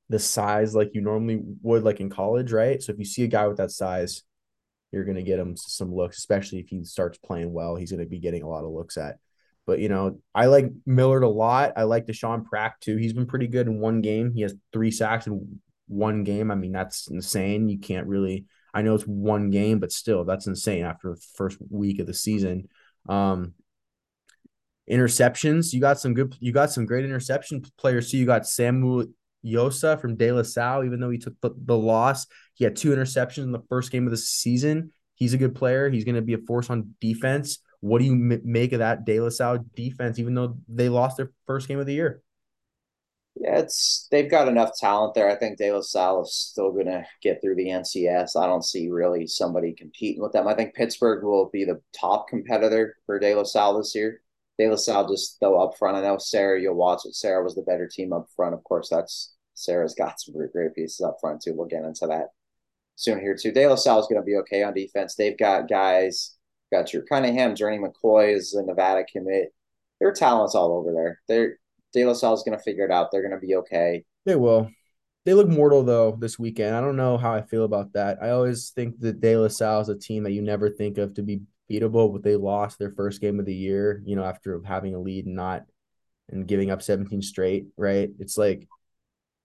the 0.09 0.19
size 0.19 0.73
like 0.73 0.91
you 0.93 1.01
normally 1.01 1.41
would 1.61 1.83
like 1.83 1.99
in 1.99 2.09
college, 2.09 2.51
right? 2.51 2.81
So 2.81 2.91
if 2.91 2.99
you 2.99 3.05
see 3.05 3.23
a 3.23 3.27
guy 3.27 3.47
with 3.47 3.57
that 3.57 3.71
size, 3.71 4.23
you're 4.91 5.05
going 5.05 5.17
to 5.17 5.23
get 5.23 5.39
him 5.39 5.55
some 5.55 5.93
looks, 5.93 6.17
especially 6.17 6.59
if 6.59 6.69
he 6.69 6.83
starts 6.83 7.19
playing 7.19 7.53
well. 7.53 7.75
He's 7.75 7.91
going 7.91 8.03
to 8.03 8.09
be 8.09 8.19
getting 8.19 8.41
a 8.41 8.49
lot 8.49 8.63
of 8.63 8.71
looks 8.71 8.97
at. 8.97 9.17
But 9.69 9.79
you 9.79 9.87
know, 9.87 10.19
I 10.33 10.47
like 10.47 10.71
Millard 10.85 11.23
a 11.23 11.29
lot. 11.29 11.73
I 11.77 11.83
like 11.83 12.07
Deshaun 12.07 12.43
Pratt 12.43 12.73
too. 12.81 12.97
He's 12.97 13.13
been 13.13 13.27
pretty 13.27 13.45
good 13.47 13.67
in 13.67 13.79
one 13.79 14.01
game. 14.01 14.33
He 14.33 14.41
has 14.41 14.55
three 14.73 14.89
sacks 14.89 15.27
in 15.27 15.59
one 15.87 16.23
game. 16.23 16.49
I 16.49 16.55
mean, 16.55 16.71
that's 16.71 17.07
insane. 17.07 17.69
You 17.69 17.77
can't 17.79 18.07
really. 18.07 18.45
I 18.73 18.81
know 18.81 18.95
it's 18.95 19.03
one 19.03 19.51
game, 19.51 19.79
but 19.79 19.91
still, 19.91 20.25
that's 20.25 20.47
insane 20.47 20.83
after 20.83 21.11
the 21.11 21.21
first 21.35 21.59
week 21.69 21.99
of 21.99 22.07
the 22.07 22.13
season. 22.13 22.67
Um, 23.07 23.53
interceptions. 24.89 25.71
You 25.71 25.79
got 25.79 25.99
some 25.99 26.15
good. 26.15 26.35
You 26.39 26.51
got 26.51 26.71
some 26.71 26.87
great 26.87 27.05
interception 27.05 27.63
players. 27.77 28.09
So 28.09 28.17
you 28.17 28.25
got 28.25 28.47
Samuel 28.47 29.05
Yosa 29.45 30.01
from 30.01 30.15
De 30.15 30.31
La 30.31 30.41
Salle, 30.41 30.83
even 30.83 30.99
though 30.99 31.09
he 31.09 31.17
took 31.17 31.39
the, 31.41 31.51
the 31.65 31.77
loss, 31.77 32.27
he 32.55 32.63
had 32.63 32.75
two 32.75 32.89
interceptions 32.89 33.43
in 33.43 33.51
the 33.51 33.63
first 33.69 33.91
game 33.91 34.05
of 34.05 34.11
the 34.11 34.17
season. 34.17 34.91
He's 35.15 35.33
a 35.33 35.37
good 35.37 35.55
player. 35.55 35.89
He's 35.89 36.05
going 36.05 36.15
to 36.15 36.21
be 36.21 36.33
a 36.33 36.39
force 36.39 36.69
on 36.69 36.95
defense. 36.99 37.59
What 37.81 37.99
do 37.99 38.05
you 38.05 38.13
m- 38.13 38.41
make 38.43 38.73
of 38.73 38.79
that 38.79 39.05
De 39.05 39.19
La 39.19 39.29
Salle 39.29 39.65
defense, 39.75 40.19
even 40.19 40.33
though 40.33 40.57
they 40.67 40.89
lost 40.89 41.17
their 41.17 41.31
first 41.45 41.67
game 41.67 41.79
of 41.79 41.85
the 41.85 41.93
year? 41.93 42.21
Yeah, 43.35 43.59
it's 43.59 44.07
they've 44.11 44.29
got 44.29 44.49
enough 44.49 44.71
talent 44.77 45.13
there. 45.13 45.29
I 45.29 45.35
think 45.35 45.57
De 45.57 45.71
La 45.71 45.81
Salle 45.81 46.23
is 46.23 46.33
still 46.33 46.71
going 46.71 46.87
to 46.87 47.05
get 47.21 47.41
through 47.41 47.55
the 47.55 47.67
NCS. 47.69 48.35
I 48.35 48.45
don't 48.47 48.65
see 48.65 48.89
really 48.89 49.27
somebody 49.27 49.73
competing 49.73 50.21
with 50.21 50.33
them. 50.33 50.47
I 50.47 50.55
think 50.55 50.73
Pittsburgh 50.75 51.23
will 51.23 51.49
be 51.49 51.63
the 51.63 51.81
top 51.97 52.27
competitor 52.27 52.97
for 53.05 53.17
De 53.17 53.33
La 53.35 53.43
Salle 53.43 53.77
this 53.77 53.95
year. 53.95 54.21
De 54.57 54.67
La 54.67 54.75
Salle 54.75 55.07
just 55.07 55.39
though 55.39 55.57
up 55.57 55.77
front. 55.77 55.95
I 55.95 56.01
know 56.01 56.17
Serra, 56.17 56.61
you'll 56.61 56.75
watch 56.75 57.05
it. 57.05 57.15
Serra 57.15 57.41
was 57.41 57.55
the 57.55 57.61
better 57.61 57.87
team 57.87 58.11
up 58.11 58.27
front. 58.35 58.53
Of 58.53 58.63
course, 58.65 58.89
that's 58.89 59.33
Serra's 59.53 59.95
got 59.95 60.19
some 60.19 60.35
great 60.51 60.75
pieces 60.75 60.99
up 60.99 61.17
front 61.21 61.41
too. 61.41 61.53
We'll 61.53 61.67
get 61.67 61.85
into 61.85 62.07
that 62.07 62.31
soon 62.95 63.19
here 63.21 63.37
too. 63.41 63.53
De 63.53 63.67
La 63.67 63.75
Salle 63.75 63.99
is 63.99 64.07
going 64.07 64.21
to 64.21 64.25
be 64.25 64.35
okay 64.37 64.63
on 64.63 64.73
defense. 64.73 65.15
They've 65.15 65.37
got 65.37 65.69
guys, 65.69 66.35
got 66.71 66.93
your 66.93 67.03
Cunningham, 67.03 67.55
Journey 67.55 67.77
McCoy 67.77 68.35
is 68.35 68.53
a 68.53 68.63
Nevada 68.63 69.03
commit. 69.11 69.53
Their 69.99 70.13
talents 70.13 70.55
all 70.55 70.73
over 70.73 70.93
there. 70.93 71.19
They're 71.27 71.57
De 71.93 72.05
La 72.05 72.13
Salle 72.13 72.35
is 72.35 72.43
going 72.43 72.57
to 72.57 72.63
figure 72.63 72.85
it 72.85 72.91
out. 72.91 73.11
They're 73.11 73.27
going 73.27 73.39
to 73.39 73.45
be 73.45 73.55
okay. 73.55 74.03
They 74.25 74.35
will. 74.35 74.69
They 75.25 75.33
look 75.33 75.47
mortal 75.47 75.83
though 75.83 76.17
this 76.19 76.39
weekend. 76.39 76.75
I 76.75 76.81
don't 76.81 76.95
know 76.95 77.17
how 77.17 77.33
I 77.33 77.41
feel 77.41 77.63
about 77.63 77.93
that. 77.93 78.19
I 78.21 78.29
always 78.29 78.69
think 78.69 78.99
that 79.01 79.19
De 79.19 79.35
La 79.35 79.47
Salle 79.47 79.81
is 79.81 79.89
a 79.89 79.95
team 79.95 80.23
that 80.23 80.31
you 80.31 80.41
never 80.41 80.69
think 80.69 80.97
of 80.97 81.13
to 81.15 81.23
be 81.23 81.41
beatable, 81.69 82.11
but 82.11 82.23
they 82.23 82.35
lost 82.35 82.79
their 82.79 82.91
first 82.91 83.21
game 83.21 83.39
of 83.39 83.45
the 83.45 83.53
year, 83.53 84.01
you 84.05 84.15
know, 84.15 84.23
after 84.23 84.61
having 84.63 84.95
a 84.95 84.99
lead 84.99 85.25
and 85.25 85.35
not 85.35 85.65
and 86.29 86.47
giving 86.47 86.71
up 86.71 86.81
17 86.81 87.21
straight, 87.21 87.67
right? 87.75 88.09
It's 88.19 88.37
like 88.37 88.67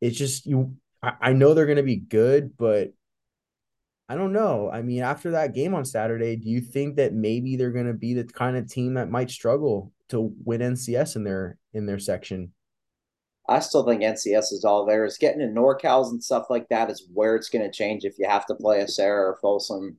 it's 0.01 0.17
just 0.17 0.47
you 0.47 0.77
I, 1.03 1.13
I 1.21 1.33
know 1.33 1.55
they're 1.55 1.67
gonna 1.67 1.83
be 1.83 1.97
good, 1.97 2.57
but 2.57 2.93
I 4.09 4.17
don't 4.17 4.33
know. 4.33 4.71
I 4.71 4.83
mean, 4.83 5.03
after 5.03 5.31
that 5.33 5.55
game 5.55 5.75
on 5.75 5.85
Saturday, 5.85 6.37
do 6.37 6.49
you 6.49 6.61
think 6.61 6.97
that 6.97 7.15
maybe 7.15 7.57
they're 7.57 7.73
gonna 7.73 7.95
be 7.95 8.15
the 8.15 8.25
kind 8.25 8.57
of 8.57 8.71
team 8.71 8.95
that 8.95 9.11
might 9.11 9.31
struggle 9.31 9.93
to 10.11 10.35
win 10.45 10.61
NCS 10.61 11.17
in 11.17 11.25
their 11.25 11.59
in 11.73 11.87
their 11.87 11.99
section? 11.99 12.53
I 13.49 13.61
still 13.61 13.85
think 13.85 14.03
NCS 14.03 14.53
is 14.53 14.65
all 14.65 14.87
there. 14.87 15.05
Is 15.05 15.19
getting 15.19 15.41
in 15.41 15.55
NorCal's 15.55 16.13
and 16.13 16.23
stuff 16.23 16.47
like 16.49 16.69
that 16.69 16.91
is 16.91 17.07
where 17.13 17.37
it's 17.37 17.51
going 17.51 17.65
to 17.65 17.71
change 17.71 18.05
if 18.05 18.19
you 18.19 18.27
have 18.27 18.47
to 18.47 18.55
play 18.55 18.81
a 18.81 18.89
Serra 18.89 19.33
or 19.33 19.39
Folsom 19.43 19.99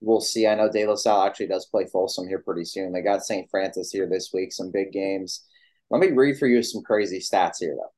we'll 0.00 0.20
see. 0.20 0.46
I 0.46 0.54
know 0.54 0.70
De 0.70 0.86
La 0.86 0.94
Salle 0.94 1.26
actually 1.26 1.48
does 1.48 1.66
play 1.66 1.86
Folsom 1.86 2.28
here 2.28 2.40
pretty 2.40 2.64
soon. 2.64 2.92
They 2.92 3.02
got 3.02 3.24
St. 3.24 3.48
Francis 3.50 3.90
here 3.90 4.08
this 4.08 4.30
week, 4.32 4.52
some 4.52 4.70
big 4.70 4.92
games. 4.92 5.44
Let 5.90 6.00
me 6.00 6.10
read 6.10 6.38
for 6.38 6.46
you 6.46 6.62
some 6.62 6.82
crazy 6.82 7.18
stats 7.18 7.56
here, 7.60 7.76
though. 7.76 7.92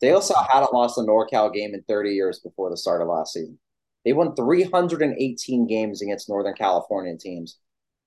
De 0.00 0.12
La 0.12 0.20
Salle 0.20 0.46
hadn't 0.50 0.74
lost 0.74 0.98
a 0.98 1.02
NorCal 1.02 1.52
game 1.52 1.74
in 1.74 1.82
30 1.82 2.10
years 2.10 2.40
before 2.40 2.70
the 2.70 2.76
start 2.76 3.00
of 3.00 3.08
last 3.08 3.32
season. 3.32 3.58
They 4.06 4.12
won 4.12 4.36
318 4.36 5.66
games 5.66 6.00
against 6.00 6.28
Northern 6.28 6.54
California 6.54 7.16
teams 7.18 7.58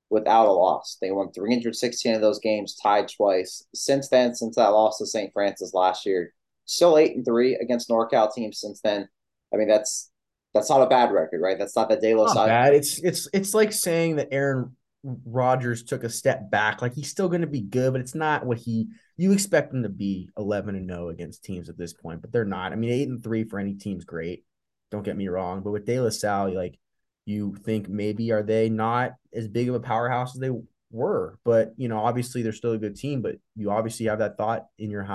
without 0.10 0.48
a 0.48 0.52
loss. 0.52 0.98
They 1.02 1.12
won 1.12 1.34
316 1.34 2.16
of 2.16 2.22
those 2.22 2.40
games, 2.40 2.76
tied 2.82 3.10
twice. 3.10 3.66
Since 3.76 4.08
then, 4.08 4.34
since 4.34 4.56
that 4.56 4.70
loss 4.70 4.98
to 5.00 5.06
St. 5.06 5.34
Francis 5.34 5.74
last 5.74 6.06
year, 6.06 6.34
still 6.64 6.98
eight 6.98 7.18
and 7.18 7.26
three 7.26 7.56
against 7.56 7.90
NorCal 7.90 8.34
teams 8.34 8.62
since 8.62 8.80
then. 8.82 9.10
I 9.54 9.58
mean, 9.58 9.68
that's 9.68 10.10
that's 10.54 10.70
not 10.70 10.82
a 10.82 10.88
bad 10.88 11.12
record, 11.12 11.42
right? 11.42 11.60
That's 11.60 11.76
not 11.76 11.90
the 11.90 11.98
De 11.98 12.16
La 12.16 12.34
Not 12.34 12.48
bad. 12.48 12.74
It's 12.74 13.00
it's 13.04 13.28
it's 13.34 13.54
like 13.54 13.74
saying 13.74 14.16
that 14.16 14.30
Aaron 14.32 14.78
Rodgers 15.04 15.84
took 15.84 16.06
a 16.06 16.10
step 16.10 16.50
back. 16.50 16.82
Like 16.82 16.94
he's 16.94 17.10
still 17.10 17.28
going 17.28 17.42
to 17.42 17.48
be 17.48 17.62
good, 17.62 17.92
but 17.92 18.02
it's 18.02 18.16
not 18.16 18.46
what 18.46 18.58
he 18.58 18.88
you 19.18 19.34
expect 19.34 19.74
him 19.74 19.84
to 19.84 19.90
be 19.90 20.30
11 20.38 20.76
and 20.76 20.90
0 20.90 21.10
against 21.10 21.44
teams 21.44 21.68
at 21.68 21.78
this 21.78 21.92
point, 21.92 22.22
but 22.22 22.32
they're 22.32 22.46
not. 22.46 22.72
I 22.72 22.78
mean, 22.78 22.90
8 22.90 23.10
and 23.10 23.24
3 23.24 23.44
for 23.44 23.60
any 23.60 23.74
team's 23.74 24.06
great. 24.06 24.46
Don't 24.92 25.04
get 25.04 25.18
me 25.18 25.28
wrong, 25.28 25.62
but 25.62 25.72
with 25.72 25.86
De 25.86 26.00
La 26.00 26.10
Salle, 26.10 26.54
like 26.54 26.80
you 27.26 27.56
think 27.64 27.88
maybe 27.88 28.32
are 28.32 28.44
they 28.44 28.70
not 28.70 29.14
as 29.34 29.48
big 29.48 29.70
of 29.70 29.76
a 29.76 29.80
powerhouse 29.80 30.36
as 30.36 30.42
they 30.42 30.52
were 30.92 31.38
but 31.46 31.72
you 31.78 31.88
know 31.88 32.00
obviously 32.00 32.42
they're 32.42 32.52
still 32.52 32.72
a 32.72 32.78
good 32.80 32.96
team 32.96 33.22
but 33.22 33.36
you 33.56 33.70
obviously 33.70 34.08
have 34.08 34.18
that 34.18 34.36
thought 34.36 34.66
in 34.80 34.90
your 34.90 35.08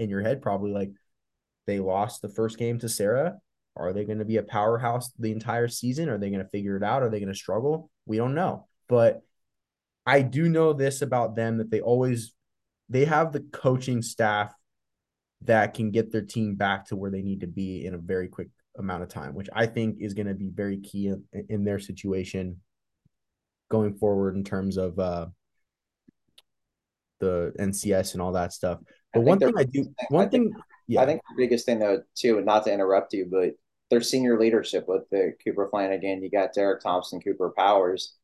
in 0.00 0.10
your 0.10 0.20
head 0.20 0.42
probably 0.42 0.72
like 0.72 0.90
they 1.66 1.78
lost 1.78 2.22
the 2.22 2.28
first 2.28 2.58
game 2.58 2.78
to 2.80 2.88
Serra. 2.88 3.38
are 3.76 3.92
they 3.92 4.04
going 4.04 4.18
to 4.18 4.24
be 4.24 4.38
a 4.38 4.42
powerhouse 4.42 5.12
the 5.18 5.30
entire 5.30 5.68
season? 5.68 6.08
Are 6.08 6.18
they 6.18 6.30
going 6.30 6.42
to 6.42 6.48
figure 6.48 6.76
it 6.76 6.82
out? 6.82 7.02
Are 7.02 7.08
they 7.08 7.20
going 7.20 7.32
to 7.32 7.38
struggle? 7.38 7.90
We 8.06 8.16
don't 8.16 8.34
know. 8.34 8.66
But 8.88 9.22
I 10.04 10.22
do 10.22 10.48
know 10.48 10.72
this 10.72 11.00
about 11.00 11.36
them 11.36 11.58
that 11.58 11.70
they 11.70 11.80
always 11.80 12.34
they 12.88 13.04
have 13.04 13.32
the 13.32 13.40
coaching 13.52 14.02
staff 14.02 14.52
that 15.42 15.74
can 15.74 15.92
get 15.92 16.10
their 16.10 16.22
team 16.22 16.56
back 16.56 16.86
to 16.86 16.96
where 16.96 17.10
they 17.10 17.22
need 17.22 17.40
to 17.40 17.46
be 17.46 17.86
in 17.86 17.94
a 17.94 17.98
very 17.98 18.28
quick 18.28 18.48
amount 18.78 19.02
of 19.02 19.08
time, 19.08 19.34
which 19.34 19.48
I 19.52 19.66
think 19.66 19.96
is 20.00 20.14
going 20.14 20.26
to 20.26 20.34
be 20.34 20.48
very 20.48 20.78
key 20.78 21.08
in, 21.08 21.24
in, 21.48 21.64
their 21.64 21.78
situation 21.78 22.60
going 23.70 23.94
forward 23.94 24.36
in 24.36 24.44
terms 24.44 24.76
of 24.76 24.98
uh, 24.98 25.26
the 27.20 27.52
NCS 27.58 28.12
and 28.14 28.22
all 28.22 28.32
that 28.32 28.52
stuff. 28.52 28.78
But 29.12 29.22
one 29.22 29.38
thing 29.38 29.52
I 29.56 29.64
do, 29.64 29.86
one 30.08 30.26
I 30.26 30.28
thing, 30.28 30.52
think, 30.52 30.64
yeah, 30.86 31.02
I 31.02 31.06
think 31.06 31.20
the 31.28 31.42
biggest 31.42 31.66
thing 31.66 31.78
though 31.78 32.02
too, 32.14 32.36
and 32.36 32.46
not 32.46 32.64
to 32.64 32.72
interrupt 32.72 33.12
you, 33.12 33.28
but 33.30 33.50
their 33.90 34.00
senior 34.00 34.38
leadership 34.38 34.86
with 34.86 35.02
the 35.10 35.34
Cooper 35.44 35.68
Flanagan, 35.68 36.22
you 36.22 36.30
got 36.30 36.54
Derek 36.54 36.80
Thompson, 36.80 37.20
Cooper 37.20 37.52
Powers. 37.56 38.16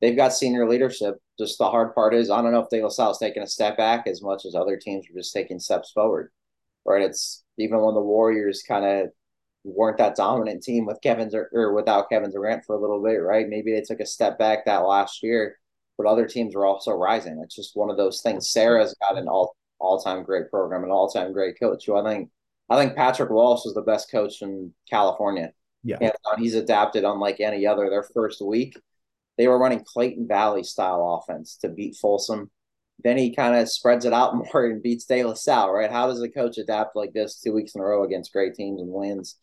They've 0.00 0.16
got 0.16 0.32
senior 0.32 0.68
leadership. 0.68 1.16
Just 1.40 1.58
the 1.58 1.68
hard 1.68 1.92
part 1.94 2.14
is, 2.14 2.30
I 2.30 2.40
don't 2.40 2.52
know 2.52 2.60
if 2.60 2.68
De 2.68 2.80
La 2.80 2.88
Salle 2.88 3.10
is 3.10 3.18
taking 3.18 3.42
a 3.42 3.48
step 3.48 3.76
back 3.76 4.06
as 4.06 4.22
much 4.22 4.44
as 4.44 4.54
other 4.54 4.76
teams 4.76 5.06
are 5.10 5.18
just 5.18 5.34
taking 5.34 5.58
steps 5.58 5.90
forward. 5.90 6.30
Right? 6.84 7.02
It's 7.02 7.42
even 7.58 7.80
when 7.80 7.94
the 7.94 8.00
Warriors 8.00 8.62
kind 8.62 8.84
of 8.84 9.08
weren't 9.64 9.98
that 9.98 10.16
dominant 10.16 10.62
team 10.62 10.86
with 10.86 11.00
Kevin's 11.02 11.34
or 11.34 11.72
without 11.74 12.08
Kevin 12.08 12.30
Durant 12.30 12.64
for 12.64 12.76
a 12.76 12.80
little 12.80 13.02
bit, 13.02 13.16
right? 13.16 13.48
Maybe 13.48 13.72
they 13.72 13.80
took 13.80 14.00
a 14.00 14.06
step 14.06 14.38
back 14.38 14.64
that 14.64 14.86
last 14.86 15.22
year, 15.22 15.58
but 15.96 16.06
other 16.06 16.26
teams 16.26 16.54
were 16.54 16.66
also 16.66 16.92
rising. 16.92 17.40
It's 17.42 17.56
just 17.56 17.76
one 17.76 17.90
of 17.90 17.96
those 17.96 18.20
things. 18.20 18.50
Serra's 18.50 18.94
got 19.00 19.18
an 19.18 19.28
all 19.28 19.54
all 19.80 20.00
time 20.00 20.22
great 20.22 20.50
program, 20.50 20.84
an 20.84 20.90
all 20.90 21.08
time 21.08 21.32
great 21.32 21.58
coach. 21.58 21.86
Who 21.86 21.96
I 21.96 22.08
think 22.08 22.30
I 22.70 22.76
think 22.76 22.96
Patrick 22.96 23.30
Walsh 23.30 23.66
is 23.66 23.74
the 23.74 23.82
best 23.82 24.10
coach 24.10 24.42
in 24.42 24.72
California. 24.90 25.52
Yeah, 25.82 25.98
and 26.00 26.12
uh, 26.24 26.36
he's 26.36 26.54
adapted 26.54 27.04
unlike 27.04 27.40
any 27.40 27.66
other. 27.66 27.88
Their 27.88 28.02
first 28.02 28.44
week, 28.44 28.76
they 29.36 29.48
were 29.48 29.58
running 29.58 29.84
Clayton 29.84 30.26
Valley 30.26 30.64
style 30.64 31.22
offense 31.22 31.56
to 31.58 31.68
beat 31.68 31.96
Folsom. 31.96 32.50
Then 33.04 33.16
he 33.16 33.34
kind 33.34 33.54
of 33.54 33.68
spreads 33.68 34.04
it 34.04 34.12
out 34.12 34.34
more 34.52 34.66
and 34.66 34.82
beats 34.82 35.04
De 35.04 35.22
La 35.22 35.34
Salle, 35.34 35.72
right? 35.72 35.90
How 35.90 36.08
does 36.08 36.20
a 36.22 36.28
coach 36.28 36.58
adapt 36.58 36.96
like 36.96 37.12
this 37.12 37.40
two 37.40 37.52
weeks 37.52 37.74
in 37.74 37.80
a 37.80 37.84
row 37.84 38.04
against 38.04 38.32
great 38.32 38.54
teams 38.54 38.80
and 38.80 38.90
wins? 38.90 39.36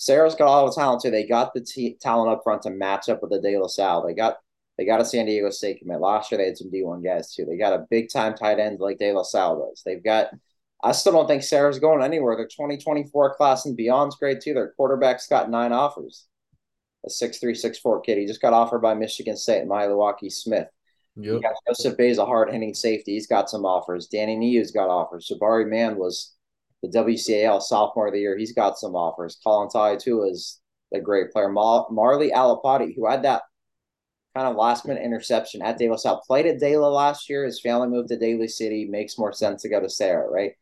Serra's 0.00 0.34
got 0.34 0.48
all 0.48 0.64
the 0.64 0.72
talent 0.72 1.02
too. 1.02 1.10
They 1.10 1.26
got 1.26 1.52
the 1.52 1.60
t- 1.60 1.98
talent 2.00 2.32
up 2.32 2.40
front 2.42 2.62
to 2.62 2.70
match 2.70 3.10
up 3.10 3.20
with 3.20 3.32
the 3.32 3.40
De 3.40 3.58
La 3.58 3.66
Salle. 3.66 4.06
They 4.06 4.14
got 4.14 4.38
they 4.78 4.86
got 4.86 5.02
a 5.02 5.04
San 5.04 5.26
Diego 5.26 5.50
State 5.50 5.80
commit. 5.80 6.00
Last 6.00 6.32
year 6.32 6.38
they 6.38 6.46
had 6.46 6.56
some 6.56 6.70
D1 6.70 7.04
guys 7.04 7.34
too. 7.34 7.44
They 7.44 7.58
got 7.58 7.74
a 7.74 7.86
big 7.90 8.10
time 8.10 8.34
tight 8.34 8.58
end 8.58 8.80
like 8.80 8.96
De 8.96 9.12
La 9.12 9.22
Salle 9.22 9.68
does. 9.68 9.82
They've 9.84 10.02
got 10.02 10.28
I 10.82 10.92
still 10.92 11.12
don't 11.12 11.26
think 11.26 11.42
Serra's 11.42 11.78
going 11.78 12.02
anywhere. 12.02 12.34
Their 12.34 12.46
2024 12.46 13.34
class 13.34 13.66
and 13.66 13.76
beyond's 13.76 14.16
great 14.16 14.40
too. 14.40 14.54
Their 14.54 14.72
quarterback's 14.72 15.26
got 15.26 15.50
nine 15.50 15.72
offers. 15.72 16.26
A 17.04 17.10
six 17.10 17.38
three, 17.38 17.54
six 17.54 17.78
four 17.78 18.00
kid. 18.00 18.16
He 18.16 18.24
just 18.24 18.40
got 18.40 18.54
offered 18.54 18.80
by 18.80 18.94
Michigan 18.94 19.36
State, 19.36 19.68
Maealiuaki 19.68 20.32
Smith. 20.32 20.68
Yep. 21.16 21.24
You 21.26 21.42
got 21.42 21.52
Joseph 21.68 21.98
Bayes, 21.98 22.16
a 22.16 22.24
hard 22.24 22.50
hitting 22.50 22.72
safety. 22.72 23.12
He's 23.12 23.26
got 23.26 23.50
some 23.50 23.66
offers. 23.66 24.06
Danny 24.06 24.36
Niu's 24.36 24.70
got 24.70 24.88
offers. 24.88 25.30
Jabari 25.30 25.68
Mann 25.68 25.98
was 25.98 26.32
the 26.82 26.88
WCAL 26.88 27.60
sophomore 27.60 28.08
of 28.08 28.12
the 28.12 28.20
year. 28.20 28.36
He's 28.36 28.52
got 28.52 28.78
some 28.78 28.94
offers. 28.94 29.38
Colin 29.44 29.68
Tai 29.68 29.96
too 29.96 30.24
is 30.24 30.60
a 30.94 31.00
great 31.00 31.30
player. 31.30 31.48
Ma- 31.48 31.86
Marley 31.90 32.30
Alapati, 32.30 32.94
who 32.94 33.08
had 33.08 33.22
that 33.22 33.42
kind 34.34 34.48
of 34.48 34.56
last 34.56 34.86
minute 34.86 35.02
interception 35.02 35.62
at 35.62 35.78
De 35.78 35.88
La 35.88 35.96
Salle, 35.96 36.22
played 36.26 36.46
at 36.46 36.60
De 36.60 36.76
La 36.76 36.88
last 36.88 37.28
year. 37.28 37.44
His 37.44 37.60
family 37.60 37.88
moved 37.88 38.08
to 38.08 38.18
Daly 38.18 38.48
City. 38.48 38.86
Makes 38.86 39.18
more 39.18 39.32
sense 39.32 39.62
to 39.62 39.68
go 39.68 39.80
to 39.80 39.90
Serra, 39.90 40.28
right? 40.28 40.52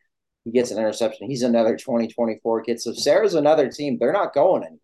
He 0.44 0.50
gets 0.50 0.70
an 0.70 0.78
interception. 0.78 1.28
He's 1.28 1.42
another 1.42 1.76
2024 1.76 2.62
kid. 2.62 2.80
So 2.80 2.92
Serra's 2.92 3.34
another 3.34 3.70
team. 3.70 3.98
They're 3.98 4.12
not 4.12 4.34
going 4.34 4.62
anywhere. 4.62 4.80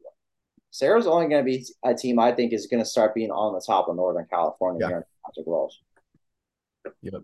Serra's 0.70 1.06
only 1.06 1.28
going 1.28 1.44
to 1.44 1.50
be 1.50 1.64
a 1.84 1.94
team 1.94 2.18
I 2.18 2.32
think 2.32 2.52
is 2.52 2.66
going 2.66 2.82
to 2.82 2.88
start 2.88 3.14
being 3.14 3.30
on 3.30 3.54
the 3.54 3.62
top 3.64 3.88
of 3.88 3.96
Northern 3.96 4.26
California 4.28 4.80
yeah. 4.82 4.88
here 4.88 4.96
in 4.98 5.04
Patrick 5.24 5.46
Walsh. 5.46 5.74
Yep. 7.02 7.22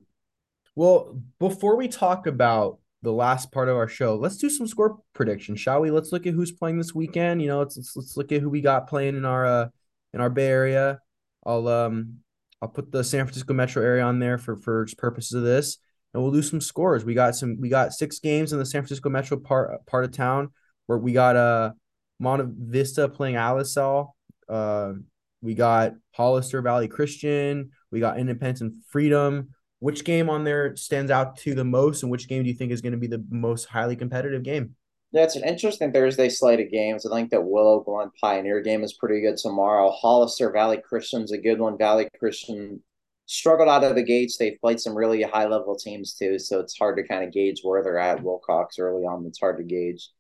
Well, 0.77 1.20
before 1.38 1.77
we 1.77 1.88
talk 1.88 2.27
about 2.27 2.79
the 3.03 3.13
last 3.13 3.51
part 3.51 3.69
of 3.69 3.77
our 3.77 3.89
show, 3.89 4.17
let's 4.17 4.37
do 4.37 4.51
some 4.51 4.67
score 4.67 4.99
prediction, 5.15 5.57
shall 5.57 5.81
we? 5.81 5.91
Let's 5.91 6.13
look 6.13 6.27
at 6.27 6.35
who's 6.35 6.53
playing 6.53 6.79
this 6.79 6.95
weekend. 6.95 7.41
You 7.41 7.49
know, 7.49 7.59
let's 7.61 7.77
let's, 7.77 7.97
let's 7.97 8.17
look 8.17 8.33
at 8.33 8.41
who 8.43 8.51
we 8.51 8.61
got 8.61 8.89
playing 8.89 9.17
in 9.17 9.25
our 9.25 9.47
uh 9.47 9.69
in 10.13 10.21
our 10.21 10.31
Bay 10.31 10.47
Area. 10.47 11.01
I'll 11.45 11.67
um 11.69 12.19
I'll 12.61 12.69
put 12.69 12.93
the 12.93 13.03
San 13.03 13.25
Francisco 13.25 13.55
metro 13.55 13.83
area 13.83 14.03
on 14.03 14.19
there 14.19 14.39
for 14.39 14.57
for 14.57 14.87
purposes 14.99 15.33
of 15.33 15.43
this, 15.43 15.79
and 16.13 16.23
we'll 16.23 16.33
do 16.33 16.43
some 16.43 16.61
scores. 16.61 17.05
We 17.05 17.15
got 17.15 17.35
some 17.35 17.57
we 17.61 17.69
got 17.69 17.93
six 17.93 18.19
games 18.19 18.53
in 18.53 18.59
the 18.59 18.67
San 18.67 18.83
Francisco 18.83 19.09
metro 19.09 19.39
part 19.39 19.87
part 19.87 20.05
of 20.05 20.13
town 20.13 20.51
where 20.87 20.99
we 20.99 21.13
got 21.13 21.37
uh 21.37 21.73
Monte 22.19 22.53
Vista 22.59 23.09
playing 23.09 23.37
Alisal. 23.37 24.11
Uh, 24.49 24.93
we 25.41 25.55
got 25.55 25.95
Hollister 26.13 26.61
Valley 26.61 26.87
Christian. 26.87 27.71
We 27.91 27.99
got 27.99 28.19
Independence 28.19 28.61
and 28.61 28.75
Freedom 28.89 29.55
which 29.81 30.05
game 30.05 30.31
on 30.31 30.45
there 30.45 30.77
stands 30.77 31.11
out 31.11 31.37
to 31.38 31.55
the 31.55 31.64
most, 31.64 32.03
and 32.03 32.12
which 32.12 32.29
game 32.29 32.43
do 32.43 32.49
you 32.49 32.55
think 32.55 32.71
is 32.71 32.81
going 32.81 32.93
to 32.93 32.99
be 32.99 33.07
the 33.07 33.25
most 33.31 33.64
highly 33.64 33.97
competitive 33.97 34.43
game? 34.43 34.77
Yeah, 35.12 35.25
it's 35.25 35.37
an 35.37 35.45
interesting 35.45 35.93
Thursday 35.93 36.29
slate 36.29 36.61
of 36.61 36.71
games. 36.71 37.05
I 37.05 37.14
think 37.14 37.31
that 37.31 37.43
Willow 37.43 37.81
Glen 37.81 38.11
Pioneer 38.21 38.61
game 38.61 38.85
is 38.85 38.93
pretty 38.93 39.21
good 39.21 39.37
tomorrow. 39.37 39.90
Hollister 39.90 40.53
Valley 40.53 40.81
Christian's 40.87 41.33
a 41.33 41.38
good 41.38 41.59
one. 41.59 41.77
Valley 41.77 42.09
Christian 42.19 42.81
struggled 43.27 43.69
out 43.69 43.83
of 43.83 43.97
the 43.97 44.05
gates. 44.05 44.37
They've 44.37 44.61
played 44.61 44.81
some 44.81 44.95
really 44.95 45.23
high 45.23 45.47
level 45.47 45.75
teams 45.77 46.14
too, 46.14 46.38
so 46.38 46.61
it's 46.61 46.79
hard 46.79 46.97
to 46.97 47.09
kind 47.09 47.25
of 47.25 47.33
gauge 47.33 47.61
where 47.62 47.83
they're 47.83 47.99
at. 47.99 48.23
Wilcox 48.23 48.79
early 48.79 49.03
on, 49.03 49.27
it's 49.27 49.40
hard 49.40 49.59
to 49.59 49.64
gauge 49.64 50.11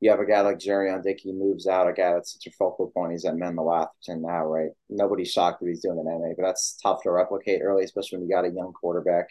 you 0.00 0.10
have 0.10 0.20
a 0.20 0.26
guy 0.26 0.40
like 0.42 0.58
Jurrion 0.58 1.02
Dickey 1.02 1.32
moves 1.32 1.66
out, 1.66 1.88
a 1.88 1.92
guy 1.92 2.12
that's 2.12 2.34
such 2.34 2.46
a 2.46 2.56
focal 2.56 2.90
point. 2.90 3.12
He's 3.12 3.24
at 3.24 3.36
Menlo 3.36 3.72
Atherton 3.74 4.22
now, 4.22 4.44
right? 4.46 4.70
Nobody's 4.88 5.32
shocked 5.32 5.60
that 5.60 5.68
he's 5.68 5.82
doing 5.82 5.98
an 5.98 6.04
MA, 6.06 6.34
but 6.36 6.44
that's 6.44 6.78
tough 6.82 7.02
to 7.02 7.10
replicate 7.10 7.62
early, 7.62 7.84
especially 7.84 8.18
when 8.18 8.28
you 8.28 8.34
got 8.34 8.44
a 8.44 8.50
young 8.50 8.72
quarterback. 8.72 9.28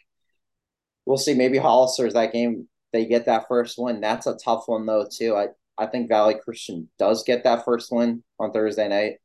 We'll 1.06 1.18
see. 1.18 1.34
Maybe 1.34 1.58
Hollister's 1.58 2.14
that 2.14 2.34
game. 2.34 2.68
They 2.92 3.06
get 3.06 3.26
that 3.26 3.48
first 3.48 3.78
win. 3.78 4.02
That's 4.02 4.28
a 4.28 4.36
tough 4.36 4.64
one 4.68 4.86
though, 4.86 5.08
too. 5.10 5.36
I 5.36 5.48
I 5.78 5.86
think 5.86 6.10
Valley 6.10 6.36
Christian 6.44 6.90
does 6.98 7.24
get 7.24 7.44
that 7.44 7.64
first 7.64 7.92
win 7.92 8.24
on 8.40 8.52
Thursday 8.52 8.88
night. 8.88 9.18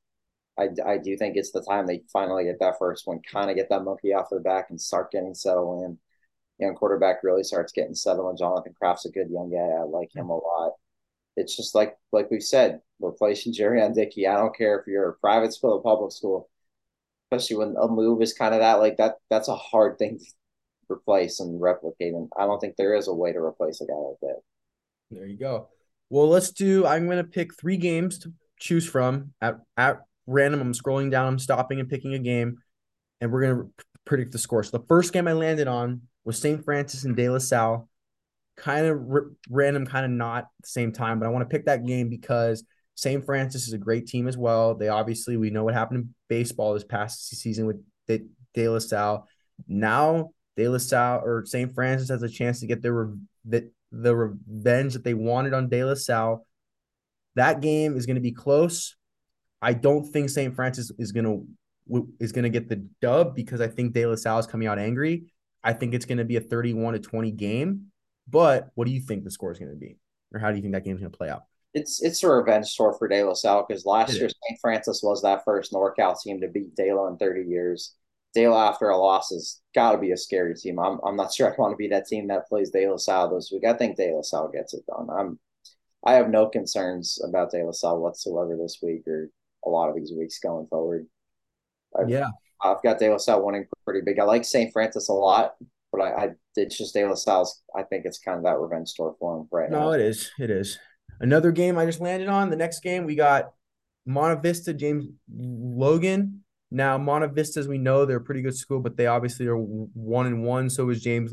I, 0.59 0.69
I 0.87 0.99
do 0.99 1.17
think 1.17 1.37
it's 1.37 1.51
the 1.51 1.63
time 1.63 1.87
they 1.87 2.03
finally 2.13 2.45
get 2.45 2.61
that 2.61 2.79
first 2.79 3.07
one, 3.07 3.21
kind 3.31 3.51
of 3.51 3.57
get 3.57 3.71
that 3.71 3.85
monkey 3.85 4.13
off 4.13 4.29
their 4.31 4.41
back 4.41 4.67
and 4.69 4.79
start 4.79 5.11
getting 5.11 5.35
settled 5.35 5.85
in. 5.85 5.99
Young 6.59 6.75
quarterback 6.75 7.25
really 7.25 7.43
starts 7.43 7.73
getting 7.73 7.95
settled. 7.95 8.29
And 8.29 8.39
Jonathan 8.39 8.75
Kraft's 8.79 9.07
a 9.07 9.11
good 9.11 9.31
young 9.31 9.51
guy. 9.51 9.59
I 9.59 9.83
like 9.85 10.15
him 10.15 10.29
a 10.29 10.37
lot 10.37 10.73
it's 11.37 11.57
just 11.57 11.75
like 11.75 11.97
like 12.13 12.31
we 12.31 12.41
said, 12.41 12.81
replacing 13.01 13.55
Jurrion 13.55 13.95
Dickey. 13.95 14.27
I 14.27 14.37
don't 14.37 14.57
care 14.57 14.79
if 14.79 14.87
you're 14.87 15.11
a 15.11 15.15
private 15.15 15.53
school 15.53 15.73
or 15.73 15.83
public 15.83 16.13
school, 16.13 16.49
especially 17.31 17.57
when 17.57 17.75
a 17.81 17.89
move 17.89 18.23
is 18.23 18.33
kind 18.33 18.55
of 18.55 18.61
that 18.61 18.81
like 18.81 18.97
that. 18.99 19.17
That's 19.31 19.49
a 19.49 19.57
hard 19.57 19.99
thing 19.99 20.19
to 20.19 20.25
replace 20.91 21.41
and 21.41 21.61
replicate, 21.61 22.15
and 22.15 22.29
I 22.37 22.47
don't 22.47 22.61
think 22.61 22.77
there 22.77 22.95
is 22.95 23.09
a 23.09 23.15
way 23.15 23.33
to 23.33 23.39
replace 23.39 23.81
a 23.81 23.87
guy 23.87 23.95
like 23.95 24.21
that. 24.23 24.41
There 25.11 25.27
you 25.27 25.39
go. 25.39 25.69
Well, 26.11 26.29
let's 26.29 26.51
do. 26.51 26.87
I'm 26.87 27.07
going 27.07 27.19
to 27.19 27.25
pick 27.25 27.59
three 27.59 27.79
games 27.79 28.19
to 28.21 28.33
choose 28.61 28.87
from 28.87 29.33
at 29.41 29.57
at 29.77 30.01
random. 30.27 30.61
I'm 30.61 30.75
scrolling 30.75 31.11
down. 31.11 31.27
I'm 31.27 31.39
stopping 31.39 31.81
and 31.81 31.89
picking 31.89 32.15
a 32.15 32.19
game, 32.19 32.59
and 33.21 33.33
we're 33.33 33.43
going 33.43 33.57
to 33.57 33.85
predict 34.05 34.33
the 34.33 34.39
score. 34.39 34.63
So 34.63 34.77
the 34.77 34.85
first 34.87 35.13
game 35.13 35.27
I 35.27 35.33
landed 35.33 35.69
on 35.69 36.03
was 36.25 36.39
St. 36.39 36.65
Francis 36.65 37.05
and 37.05 37.17
De 37.17 37.29
La 37.29 37.39
Salle 37.39 37.89
kind 38.57 38.87
of 38.87 38.99
r- 39.11 39.31
random, 39.49 39.87
kind 39.87 40.05
of 40.05 40.11
not 40.11 40.39
at 40.39 40.49
the 40.63 40.69
same 40.69 40.93
time. 40.93 41.19
But 41.19 41.27
I 41.27 41.31
want 41.31 41.49
to 41.49 41.55
pick 41.55 41.67
that 41.67 41.87
game 41.87 42.09
because 42.09 42.65
St. 42.95 43.25
Francis 43.25 43.67
is 43.67 43.73
a 43.73 43.79
great 43.79 44.07
team 44.07 44.29
as 44.29 44.37
well. 44.37 44.75
They 44.75 44.89
obviously 44.89 45.37
we 45.37 45.51
know 45.51 45.65
what 45.65 45.75
happened 45.75 46.01
in 46.01 46.15
baseball 46.29 46.75
this 46.75 46.85
past 46.85 47.29
season 47.29 47.67
with 47.67 47.83
De, 48.07 48.21
De 48.55 48.69
La 48.69 48.79
Salle. 48.79 49.27
Now 49.67 50.31
De 50.57 50.69
La 50.69 50.79
Salle 50.79 51.21
or 51.25 51.45
St. 51.47 51.75
Francis 51.75 52.11
has 52.11 52.23
a 52.23 52.29
chance 52.29 52.61
to 52.61 52.67
get 52.67 52.83
their 52.83 53.11
the, 53.45 53.71
the 53.91 54.15
revenge 54.15 54.93
that 54.93 55.05
they 55.05 55.15
wanted 55.15 55.55
on 55.55 55.69
De 55.69 55.85
La 55.85 55.95
Salle. 55.95 56.47
That 57.35 57.61
game 57.61 57.97
is 57.97 58.07
going 58.07 58.17
to 58.17 58.23
be 58.23 58.33
close. 58.33 58.97
I 59.63 59.73
don't 59.73 60.05
think 60.05 60.29
St. 60.29 60.55
Francis 60.55 60.91
is 60.99 61.13
gonna 61.13 61.39
is 62.21 62.33
gonna 62.33 62.49
get 62.49 62.69
the 62.69 62.87
dub 63.01 63.35
because 63.35 63.61
I 63.61 63.69
think 63.69 63.93
De 63.93 64.07
La 64.07 64.17
Salle 64.17 64.41
is 64.41 64.47
coming 64.47 64.69
out 64.69 64.79
angry. 64.79 65.25
I 65.65 65.73
think 65.73 65.95
it's 65.95 66.05
gonna 66.05 66.25
be 66.25 66.37
a 66.37 66.41
31 66.41 66.95
to 66.95 66.99
20 66.99 67.31
game. 67.31 67.92
But 68.33 68.71
what 68.75 68.87
do 68.87 68.93
you 68.93 69.01
think 69.01 69.23
the 69.23 69.31
score 69.31 69.53
is 69.53 69.59
gonna 69.59 69.75
be? 69.75 69.99
Or 70.35 70.41
how 70.41 70.51
do 70.51 70.57
you 70.57 70.63
think 70.63 70.73
that 70.75 70.85
game's 70.85 71.01
gonna 71.01 71.11
play 71.11 71.29
out? 71.29 71.45
It's 71.75 72.03
it's 72.03 72.23
a 72.23 72.29
revenge 72.29 72.75
tour 72.75 72.97
for 72.99 73.07
De 73.07 73.23
La 73.23 73.35
Salle 73.35 73.65
because 73.69 73.87
last 73.87 74.19
year 74.19 74.29
St. 74.29 74.59
Francis 74.61 75.03
was 75.03 75.23
that 75.23 75.45
first 75.45 75.73
NorCal 75.73 76.21
team 76.21 76.41
to 76.41 76.49
beat 76.49 76.75
De 76.75 76.93
La 76.93 77.07
in 77.09 77.17
30 77.19 77.49
years. 77.49 77.95
De 78.35 78.49
La 78.49 78.71
after 78.71 78.89
a 78.89 78.97
loss 78.97 79.31
has 79.31 79.61
got 79.75 79.93
to 79.93 79.99
be 79.99 80.13
a 80.13 80.17
scary 80.17 80.55
team. 80.55 80.79
I'm 80.79 80.99
I'm 81.05 81.17
not 81.17 81.33
sure 81.35 81.53
I 81.53 81.55
want 81.57 81.73
to 81.73 81.77
be 81.77 81.89
that 81.89 82.07
team 82.07 82.29
that 82.29 82.49
plays 82.49 82.71
De 82.71 82.89
La 82.89 82.97
Salle 82.97 83.35
this 83.35 83.51
week. 83.53 83.65
I 83.67 83.75
think 83.75 83.97
De 83.97 84.13
La 84.13 84.23
Salle 84.23 84.51
gets 84.53 84.75
it 84.75 84.85
done. 84.87 85.09
I'm 85.11 85.39
I 86.05 86.15
have 86.15 86.31
no 86.31 86.49
concerns 86.49 87.23
about 87.23 87.51
De 87.51 87.63
La 87.63 87.73
Salle 87.73 88.01
whatsoever 88.01 88.57
this 88.57 88.79
week 88.83 89.07
or 89.07 89.31
a 89.65 89.69
lot 89.69 89.89
of 89.89 89.95
these 89.95 90.13
weeks 90.13 90.39
going 90.41 90.67
forward. 90.67 91.07
I've, 91.99 92.09
yeah, 92.09 92.29
I've 92.63 92.83
got 92.83 92.99
De 92.99 93.11
La 93.11 93.19
Salle 93.19 93.45
winning 93.45 93.67
pretty 93.85 94.01
big. 94.01 94.19
I 94.19 94.25
like 94.25 94.45
St. 94.45 94.73
Francis 94.73 95.09
a 95.09 95.13
lot, 95.13 95.55
but 95.93 96.01
I, 96.01 96.25
I 96.25 96.29
it's 96.57 96.77
just 96.77 96.95
De 96.95 97.07
La 97.07 97.15
Salle's. 97.15 97.63
I 97.77 97.83
think 97.83 98.05
it's 98.05 98.19
kind 98.19 98.39
of 98.39 98.45
that 98.45 98.59
revenge 98.59 98.89
story 98.89 99.13
for 99.21 99.37
him 99.37 99.49
right 99.53 99.71
no, 99.71 99.79
now. 99.79 99.85
No, 99.85 99.93
it 99.93 100.01
is. 100.01 100.31
It 100.39 100.51
is. 100.51 100.79
Another 101.21 101.53
game 101.53 101.79
I 101.79 101.87
just 101.87 102.01
landed 102.01 102.29
on. 102.29 102.51
The 102.51 102.57
next 102.57 102.81
game 102.81 103.05
we 103.05 103.15
got 103.15 103.53
Monte 104.07 104.41
Vista 104.41 104.73
James 104.73 105.05
Logan. 105.31 106.43
Now 106.71 106.99
Monte 106.99 107.29
Vista, 107.35 107.61
as 107.61 107.69
we 107.69 107.79
know, 107.79 108.05
they're 108.05 108.17
a 108.17 108.23
pretty 108.23 108.43
good 108.43 108.57
school, 108.57 108.81
but 108.81 108.97
they 108.97 109.07
obviously 109.07 109.47
are 109.47 109.57
one 109.57 110.27
and 110.27 110.43
one. 110.43 110.71
So 110.71 110.89
is 110.89 111.03
James 111.03 111.33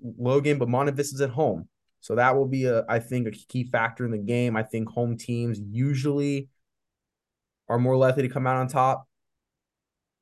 Logan, 0.00 0.58
but 0.58 0.68
Monte 0.68 0.92
Vista's 0.92 1.20
at 1.20 1.30
home. 1.30 1.68
So 2.00 2.14
that 2.14 2.36
will 2.36 2.46
be 2.46 2.66
a, 2.66 2.84
I 2.88 3.00
think, 3.00 3.26
a 3.26 3.32
key 3.32 3.64
factor 3.64 4.04
in 4.04 4.12
the 4.12 4.18
game. 4.18 4.56
I 4.56 4.62
think 4.62 4.88
home 4.88 5.16
teams 5.16 5.58
usually 5.60 6.48
are 7.68 7.80
more 7.80 7.96
likely 7.96 8.22
to 8.22 8.28
come 8.28 8.46
out 8.46 8.58
on 8.58 8.68
top. 8.68 9.08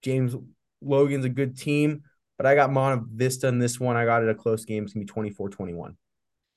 James 0.02 0.34
Logan's 0.80 1.26
a 1.26 1.30
good 1.30 1.58
team, 1.58 2.02
but 2.36 2.46
I 2.46 2.54
got 2.54 2.72
Monte 2.72 3.04
Vista 3.14 3.48
in 3.48 3.58
this 3.58 3.78
one. 3.78 3.96
I 3.96 4.04
got 4.04 4.22
it 4.22 4.28
a 4.28 4.34
close 4.34 4.64
game. 4.64 4.84
It's 4.84 4.92
gonna 4.92 5.04
be 5.04 5.10
24 5.10 5.50
21. 5.50 5.96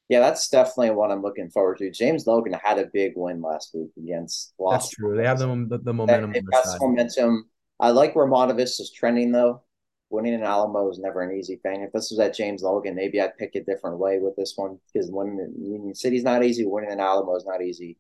Yeah, 0.10 0.22
that's 0.22 0.48
definitely 0.48 0.92
what 0.92 1.12
I'm 1.12 1.22
looking 1.22 1.50
forward 1.50 1.80
to. 1.80 1.92
James 1.92 2.26
Logan 2.26 2.54
had 2.54 2.80
a 2.80 2.86
big 2.94 3.13
win 3.16 3.42
last 3.42 3.72
week 3.74 3.90
against 3.98 4.54
Lost. 4.58 4.86
That's 4.86 4.96
true. 4.96 5.18
They 5.18 5.26
have 5.26 5.40
the, 5.40 5.48
the, 5.68 5.80
the 5.80 5.94
momentum. 5.94 6.32
They've 6.32 6.46
got 6.46 6.66
momentum. 6.80 7.50
I 7.80 7.90
like 7.92 8.16
where 8.16 8.26
Monte 8.26 8.56
Vista's 8.56 8.92
trending, 8.92 9.32
though. 9.32 9.63
Winning 10.10 10.34
in 10.34 10.44
Alamo 10.44 10.90
is 10.90 11.00
never 11.00 11.22
an 11.22 11.38
easy 11.38 11.58
thing. 11.58 11.82
If 11.82 11.92
this 11.92 12.10
was 12.12 12.20
at 12.20 12.34
James 12.34 12.63
Logan, 12.63 12.96
maybe 12.96 13.20
I'd 13.20 13.38
pick 13.38 13.56
a 13.56 13.63
different 13.63 14.00
way 14.00 14.20
with 14.20 14.38
this 14.38 14.54
one 14.56 14.80
because 14.94 15.12
winning 15.12 15.40
in 15.40 15.62
Union 15.62 15.94
City's 15.94 16.24
not 16.24 16.46
easy. 16.46 16.66
Winning 16.66 16.92
in 16.92 17.02
Alamo 17.02 17.36
is 17.36 17.46
not 17.46 17.62
easy. 17.62 17.98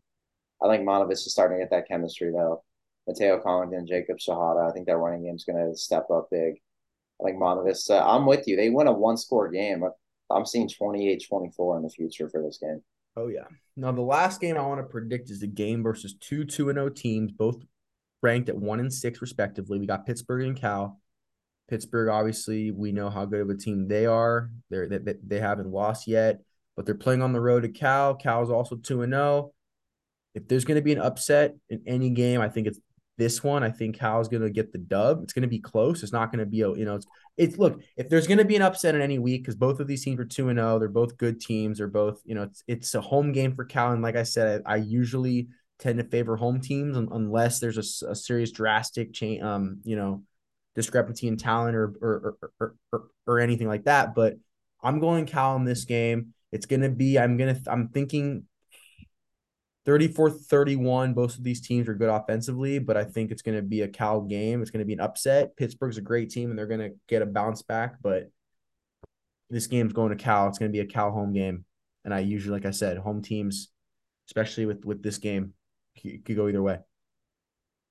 I 0.63 0.69
think 0.69 0.85
Monte 0.85 1.09
Vista's 1.09 1.33
starting 1.33 1.57
to 1.57 1.63
get 1.63 1.71
that 1.71 1.89
chemistry, 1.89 2.31
though. 2.31 2.63
Mateo 3.05 3.41
Collington, 3.41 3.85
Jacob 3.85 4.17
Shahada. 4.17 4.69
I 4.69 4.73
think 4.73 4.87
that 4.87 4.97
running 4.97 5.23
game's 5.23 5.43
going 5.43 5.57
to 5.57 5.77
step 5.77 6.09
up 6.09 6.29
big. 6.31 6.55
I 7.21 7.25
think 7.25 7.39
Monte 7.39 7.67
Vista, 7.67 8.03
I'm 8.03 8.25
with 8.25 8.47
you. 8.47 8.55
They 8.55 8.69
win 8.69 8.87
a 8.87 8.93
one 8.93 9.17
score 9.17 9.49
game. 9.49 9.83
I'm 10.29 10.45
seeing 10.45 10.69
28 10.69 11.23
24 11.27 11.77
in 11.77 11.83
the 11.83 11.89
future 11.89 12.29
for 12.29 12.41
this 12.41 12.57
game. 12.57 12.81
Oh, 13.15 13.27
yeah. 13.27 13.45
Now, 13.75 13.91
the 13.91 14.01
last 14.01 14.39
game 14.39 14.57
I 14.57 14.61
want 14.61 14.79
to 14.79 14.87
predict 14.87 15.31
is 15.31 15.39
the 15.39 15.47
game 15.47 15.81
versus 15.81 16.15
two 16.19 16.45
2 16.45 16.71
0 16.71 16.89
teams, 16.89 17.31
both 17.31 17.57
ranked 18.21 18.49
at 18.49 18.57
one 18.57 18.79
and 18.79 18.93
six, 18.93 19.21
respectively. 19.21 19.79
We 19.79 19.87
got 19.87 20.05
Pittsburgh 20.05 20.45
and 20.45 20.59
Cal. 20.59 20.99
Pittsburgh, 21.67 22.09
obviously, 22.09 22.71
we 22.71 22.91
know 22.91 23.09
how 23.09 23.25
good 23.25 23.41
of 23.41 23.49
a 23.49 23.55
team 23.55 23.87
they 23.87 24.05
are. 24.05 24.51
They're, 24.69 24.87
they, 24.87 25.15
they 25.25 25.39
haven't 25.39 25.71
lost 25.71 26.07
yet, 26.07 26.41
but 26.75 26.85
they're 26.85 26.95
playing 26.95 27.21
on 27.21 27.33
the 27.33 27.41
road 27.41 27.63
to 27.63 27.69
Cal. 27.69 28.15
Cal's 28.15 28.51
also 28.51 28.75
2 28.75 29.05
0. 29.05 29.51
If 30.35 30.47
there's 30.47 30.65
going 30.65 30.75
to 30.75 30.83
be 30.83 30.93
an 30.93 31.01
upset 31.01 31.55
in 31.69 31.81
any 31.87 32.11
game, 32.11 32.41
I 32.41 32.49
think 32.49 32.67
it's 32.67 32.79
this 33.17 33.43
one, 33.43 33.63
I 33.63 33.71
think 33.71 33.97
Cal's 33.97 34.27
going 34.27 34.43
to 34.43 34.49
get 34.49 34.71
the 34.71 34.77
dub. 34.77 35.23
It's 35.23 35.33
going 35.33 35.41
to 35.43 35.47
be 35.47 35.59
close. 35.59 36.03
It's 36.03 36.13
not 36.13 36.31
going 36.31 36.39
to 36.39 36.45
be 36.45 36.61
a, 36.61 36.69
you 36.69 36.85
know, 36.85 36.95
it's, 36.95 37.07
it's 37.35 37.57
look, 37.57 37.81
if 37.95 38.09
there's 38.09 38.27
going 38.27 38.37
to 38.37 38.45
be 38.45 38.55
an 38.55 38.61
upset 38.61 38.95
in 38.95 39.01
any 39.01 39.17
week, 39.19 39.41
because 39.41 39.55
both 39.55 39.79
of 39.79 39.87
these 39.87 40.03
teams 40.03 40.19
are 40.19 40.25
2 40.25 40.49
and 40.49 40.59
0, 40.59 40.79
they're 40.79 40.87
both 40.87 41.17
good 41.17 41.41
teams. 41.41 41.79
They're 41.79 41.87
both, 41.87 42.21
you 42.25 42.35
know, 42.35 42.43
it's, 42.43 42.63
it's 42.67 42.95
a 42.95 43.01
home 43.01 43.31
game 43.31 43.55
for 43.55 43.65
Cal. 43.65 43.91
And 43.91 44.03
like 44.03 44.15
I 44.15 44.23
said, 44.23 44.61
I, 44.65 44.73
I 44.73 44.75
usually 44.77 45.47
tend 45.79 45.97
to 45.99 46.03
favor 46.03 46.35
home 46.35 46.61
teams 46.61 46.97
unless 46.97 47.59
there's 47.59 48.03
a, 48.03 48.11
a 48.11 48.15
serious 48.15 48.51
drastic 48.51 49.13
change, 49.13 49.41
um, 49.41 49.79
you 49.83 49.95
know, 49.95 50.23
discrepancy 50.75 51.27
in 51.27 51.37
talent 51.37 51.75
or, 51.75 51.95
or, 52.01 52.35
or, 52.59 52.75
or, 52.91 53.03
or 53.25 53.39
anything 53.39 53.67
like 53.67 53.85
that. 53.85 54.13
But 54.13 54.35
I'm 54.81 54.99
going 54.99 55.25
Cal 55.25 55.55
in 55.55 55.65
this 55.65 55.85
game. 55.85 56.33
It's 56.51 56.67
going 56.67 56.81
to 56.81 56.89
be, 56.89 57.17
I'm 57.17 57.35
going 57.37 57.55
to, 57.55 57.71
I'm 57.71 57.89
thinking 57.89 58.45
34 59.87 60.31
31. 60.31 61.13
Both 61.13 61.37
of 61.37 61.45
these 61.45 61.61
teams 61.61 61.87
are 61.87 61.95
good 61.95 62.09
offensively, 62.09 62.77
but 62.77 62.97
I 62.97 63.05
think 63.05 63.31
it's 63.31 63.41
going 63.41 63.55
to 63.55 63.63
be 63.63 63.83
a 63.83 63.87
Cal 63.87 64.19
game. 64.19 64.61
It's 64.61 64.69
going 64.69 64.81
to 64.81 64.85
be 64.85 64.91
an 64.91 64.99
upset. 64.99 65.55
Pittsburgh's 65.55 65.97
a 65.97 66.01
great 66.01 66.29
team 66.29 66.49
and 66.49 66.59
they're 66.59 66.67
going 66.67 66.81
to 66.81 66.91
get 67.07 67.21
a 67.21 67.25
bounce 67.25 67.61
back, 67.61 67.95
but 68.01 68.29
this 69.49 69.67
game's 69.67 69.93
going 69.93 70.09
to 70.09 70.21
Cal. 70.21 70.49
It's 70.49 70.59
going 70.59 70.69
to 70.69 70.77
be 70.77 70.81
a 70.81 70.85
Cal 70.85 71.11
home 71.11 71.31
game. 71.31 71.63
And 72.03 72.13
I 72.13 72.19
usually, 72.19 72.51
like 72.51 72.65
I 72.65 72.71
said, 72.71 72.97
home 72.97 73.21
teams, 73.21 73.69
especially 74.27 74.65
with 74.65 74.83
with 74.83 75.01
this 75.01 75.19
game, 75.19 75.53
could 76.01 76.35
go 76.35 76.49
either 76.49 76.61
way. 76.61 76.79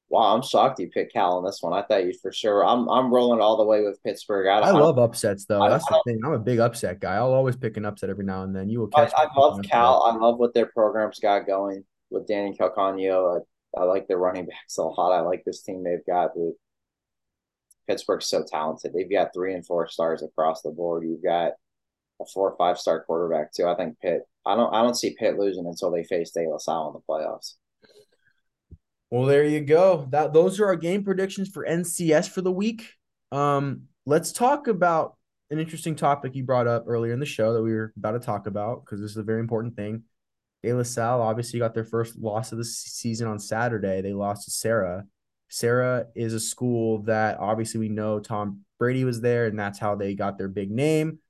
Wow, 0.09 0.37
I'm 0.37 0.42
shocked 0.42 0.79
you 0.79 0.88
picked 0.88 1.12
Cal 1.12 1.38
in 1.38 1.45
this 1.45 1.59
one. 1.61 1.73
I 1.73 1.83
thought 1.83 2.05
you 2.05 2.12
for 2.23 2.31
sure. 2.31 2.64
I'm 2.64 2.88
I'm 2.88 3.12
rolling 3.12 3.40
all 3.40 3.57
the 3.57 3.64
way 3.64 3.83
with 3.83 4.03
Pittsburgh. 4.05 4.47
I, 4.47 4.61
I 4.61 4.71
love 4.71 4.99
upsets 4.99 5.47
though. 5.47 5.61
I, 5.61 5.69
That's 5.69 5.87
the 5.87 6.01
thing. 6.07 6.21
I'm 6.25 6.33
a 6.33 6.38
big 6.38 6.61
upset 6.61 7.01
guy. 7.01 7.14
I'll 7.14 7.35
always 7.35 7.57
pick 7.57 7.77
an 7.77 7.85
upset 7.85 8.11
every 8.11 8.25
now 8.25 8.45
and 8.45 8.55
then. 8.55 8.69
You 8.69 8.81
will 8.81 8.87
catch. 8.87 9.12
I, 9.16 9.25
I 9.25 9.29
love 9.37 9.61
Cal. 9.62 10.03
I 10.03 10.16
love 10.16 10.38
what 10.38 10.55
their 10.55 10.66
programs 10.66 11.19
got 11.19 11.47
going 11.47 11.85
with 12.11 12.29
Danny 12.29 12.57
Calcagno. 12.57 13.40
I, 13.77 13.81
I 13.81 13.85
like 13.85 14.07
their 14.07 14.19
running 14.19 14.47
backs 14.47 14.79
a 14.79 14.83
lot. 14.83 15.12
I 15.12 15.21
like 15.21 15.42
this 15.45 15.62
team 15.62 15.83
they've 15.83 16.07
got. 16.07 16.31
Pittsburgh's 17.88 18.27
so 18.27 18.45
talented. 18.49 18.92
They've 18.92 19.11
got 19.11 19.35
three 19.35 19.55
and 19.55 19.66
four 19.66 19.88
stars 19.88 20.23
across 20.23 20.62
the 20.62 20.71
board. 20.71 21.05
You've 21.05 21.23
got 21.23 21.53
a 22.21 22.27
four 22.33 22.51
or 22.51 22.57
five 22.57 22.79
star 22.79 23.05
quarterback 23.05 23.53
too. 23.53 23.66
I 23.66 23.75
think 23.75 23.99
Pitt. 24.01 24.23
I 24.45 24.55
don't. 24.55 24.73
I 24.73 24.83
don't 24.83 24.97
see 24.97 25.16
Pitt 25.19 25.37
losing 25.37 25.66
until 25.66 25.90
they 25.90 26.05
face 26.05 26.31
De 26.31 26.49
La 26.49 26.59
Salle 26.59 26.88
in 26.88 26.95
the 26.95 27.01
playoffs. 27.12 27.55
Well, 29.11 29.25
there 29.25 29.45
you 29.45 29.61
go. 29.61 30.07
That 30.11 30.33
those 30.33 30.59
are 30.59 30.66
our 30.66 30.77
game 30.77 31.05
predictions 31.05 31.49
for 31.49 31.64
NCS 31.64 32.29
for 32.29 32.42
the 32.42 32.51
week. 32.51 32.90
Um, 33.31 33.83
let's 34.05 34.33
talk 34.33 34.66
about 34.66 35.16
an 35.51 35.61
interesting 35.61 35.95
topic 35.95 36.35
you 36.35 36.42
brought 36.42 36.66
up 36.66 36.85
earlier 36.88 37.12
in 37.12 37.21
the 37.21 37.27
show 37.27 37.53
that 37.53 37.62
we 37.62 37.73
were 37.73 37.92
about 37.97 38.12
to 38.12 38.21
talk 38.21 38.47
about 38.47 38.85
because 38.85 39.01
this 39.01 39.12
is 39.12 39.16
a 39.16 39.23
very 39.23 39.40
important 39.40 39.77
thing. 39.77 40.03
De 40.62 40.73
La 40.73 40.83
Salle 40.83 41.23
obviously 41.23 41.61
got 41.61 41.75
their 41.75 41.85
first 41.85 42.19
loss 42.19 42.51
of 42.51 42.59
the 42.59 42.64
season 42.64 43.29
on 43.29 43.38
Saturday. 43.38 44.01
They 44.01 44.12
lost 44.12 44.47
to 44.47 44.51
Serra. 44.51 45.05
Serra 45.49 46.07
is 46.16 46.35
a 46.35 46.40
school 46.40 47.03
that 47.03 47.38
obviously 47.38 47.79
we 47.79 47.88
know 47.88 48.19
Tom 48.19 48.64
Brady 48.81 49.05
was 49.05 49.21
there, 49.21 49.47
and 49.47 49.57
that's 49.57 49.79
how 49.79 49.95
they 49.95 50.14
got 50.14 50.38
their 50.38 50.49
big 50.49 50.73
name. 50.73 51.21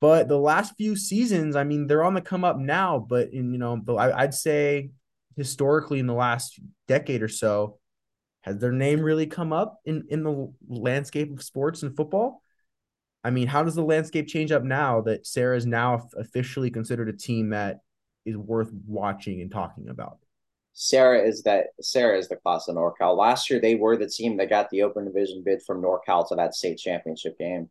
But 0.00 0.28
the 0.28 0.38
last 0.38 0.74
few 0.76 0.94
seasons, 0.94 1.56
I 1.56 1.64
mean, 1.64 1.88
they're 1.88 2.04
on 2.04 2.14
the 2.14 2.20
come 2.20 2.44
up 2.44 2.58
now. 2.58 2.98
But 3.00 3.32
in 3.32 3.52
you 3.52 3.58
know, 3.58 3.82
I'd 3.98 4.34
say 4.34 4.90
historically 5.36 5.98
in 5.98 6.06
the 6.06 6.14
last 6.14 6.58
decade 6.88 7.22
or 7.22 7.28
so, 7.28 7.78
has 8.42 8.58
their 8.58 8.72
name 8.72 9.00
really 9.00 9.26
come 9.26 9.52
up 9.52 9.80
in, 9.84 10.04
in 10.08 10.22
the 10.22 10.52
landscape 10.68 11.32
of 11.32 11.42
sports 11.42 11.82
and 11.82 11.96
football? 11.96 12.42
I 13.24 13.30
mean, 13.30 13.48
how 13.48 13.64
does 13.64 13.74
the 13.74 13.82
landscape 13.82 14.28
change 14.28 14.52
up 14.52 14.62
now 14.62 15.00
that 15.02 15.26
Serra 15.26 15.56
is 15.56 15.66
now 15.66 16.08
officially 16.16 16.70
considered 16.70 17.08
a 17.08 17.12
team 17.12 17.50
that 17.50 17.80
is 18.24 18.36
worth 18.36 18.70
watching 18.86 19.40
and 19.40 19.50
talking 19.50 19.88
about? 19.88 20.18
Serra 20.74 21.26
is 21.26 21.42
that 21.42 21.68
Serra 21.80 22.18
is 22.18 22.28
the 22.28 22.36
class 22.36 22.68
of 22.68 22.76
NorCal. 22.76 23.16
Last 23.16 23.50
year, 23.50 23.58
they 23.58 23.74
were 23.74 23.96
the 23.96 24.08
team 24.08 24.36
that 24.36 24.50
got 24.50 24.70
the 24.70 24.82
open 24.82 25.06
division 25.06 25.42
bid 25.44 25.62
from 25.62 25.82
NorCal 25.82 26.28
to 26.28 26.36
that 26.36 26.54
state 26.54 26.78
championship 26.78 27.38
game. 27.38 27.68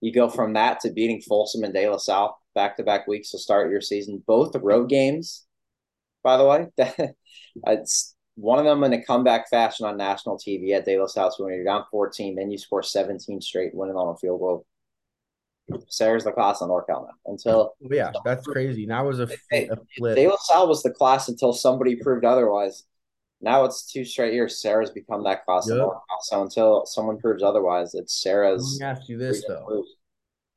You 0.00 0.12
go 0.12 0.28
from 0.28 0.54
that 0.54 0.80
to 0.80 0.90
beating 0.90 1.20
Folsom 1.20 1.62
and 1.62 1.74
De 1.74 1.88
La 1.88 1.98
Salle 1.98 2.40
back 2.54 2.76
to 2.78 2.82
back 2.82 3.06
weeks 3.06 3.30
to 3.30 3.38
start 3.38 3.70
your 3.70 3.80
season, 3.80 4.22
both 4.26 4.56
road 4.56 4.88
games 4.88 5.46
by 6.22 6.36
the 6.36 6.44
way. 6.44 6.66
it's 7.66 8.14
one 8.36 8.58
of 8.58 8.64
them 8.64 8.84
in 8.84 8.92
a 8.92 9.04
comeback 9.04 9.48
fashion 9.50 9.86
on 9.86 9.96
national 9.96 10.38
TV 10.38 10.72
at 10.72 10.84
De 10.84 10.98
La 10.98 11.06
Salle 11.06 11.32
when 11.38 11.54
you're 11.54 11.64
down 11.64 11.84
14, 11.90 12.36
then 12.36 12.50
you 12.50 12.58
score 12.58 12.82
17 12.82 13.40
straight, 13.40 13.74
winning 13.74 13.96
on 13.96 14.14
a 14.14 14.18
field 14.18 14.40
goal. 14.40 14.66
Serra's 15.88 16.24
the 16.24 16.32
class 16.32 16.62
on 16.62 16.68
NorCal 16.70 17.06
now. 17.06 17.14
Until 17.26 17.74
oh, 17.84 17.88
yeah, 17.90 18.10
that's 18.24 18.46
crazy. 18.46 18.86
That 18.86 19.04
was 19.04 19.20
a, 19.20 19.28
a 19.52 19.68
flip. 19.96 20.16
De 20.16 20.28
La 20.28 20.36
Salle 20.36 20.68
was 20.68 20.82
the 20.82 20.90
class 20.90 21.28
until 21.28 21.52
somebody 21.52 21.96
proved 21.96 22.24
otherwise. 22.24 22.84
Now 23.40 23.64
it's 23.64 23.90
two 23.90 24.04
straight 24.04 24.34
years. 24.34 24.60
Serra's 24.60 24.90
become 24.90 25.24
that 25.24 25.44
class 25.44 25.68
yep. 25.68 25.88
So 26.22 26.42
until 26.42 26.86
someone 26.86 27.18
proves 27.18 27.42
otherwise, 27.42 27.94
it's 27.94 28.22
Serra's. 28.22 28.78
Let 28.80 28.94
me 28.94 28.98
ask 28.98 29.08
you 29.08 29.18
this 29.18 29.44
though: 29.46 29.84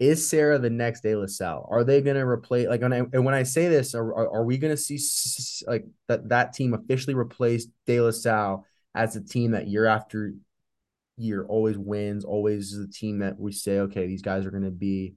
is 0.01 0.27
Serra 0.27 0.57
the 0.57 0.69
next 0.69 1.01
De 1.01 1.15
La 1.15 1.27
Salle? 1.27 1.67
Are 1.69 1.83
they 1.83 2.01
going 2.01 2.15
to 2.15 2.25
replace 2.25 2.67
like 2.67 2.81
when 2.81 2.91
I, 2.91 2.97
and 2.97 3.23
when 3.23 3.35
I 3.35 3.43
say 3.43 3.67
this, 3.67 3.93
are, 3.93 4.13
are, 4.13 4.37
are 4.37 4.43
we 4.43 4.57
going 4.57 4.75
to 4.75 4.81
see 4.81 4.99
like 5.67 5.85
that 6.07 6.29
that 6.29 6.53
team 6.53 6.73
officially 6.73 7.13
replace 7.13 7.67
De 7.85 8.01
La 8.01 8.11
Salle 8.11 8.65
as 8.95 9.15
a 9.15 9.21
team 9.21 9.51
that 9.51 9.67
year 9.67 9.85
after 9.85 10.33
year 11.17 11.45
always 11.45 11.77
wins, 11.77 12.25
always 12.25 12.73
is 12.73 12.83
a 12.83 12.91
team 12.91 13.19
that 13.19 13.39
we 13.39 13.51
say, 13.51 13.79
okay, 13.79 14.07
these 14.07 14.23
guys 14.23 14.45
are 14.45 14.51
going 14.51 14.63
to 14.63 14.71
be 14.71 15.13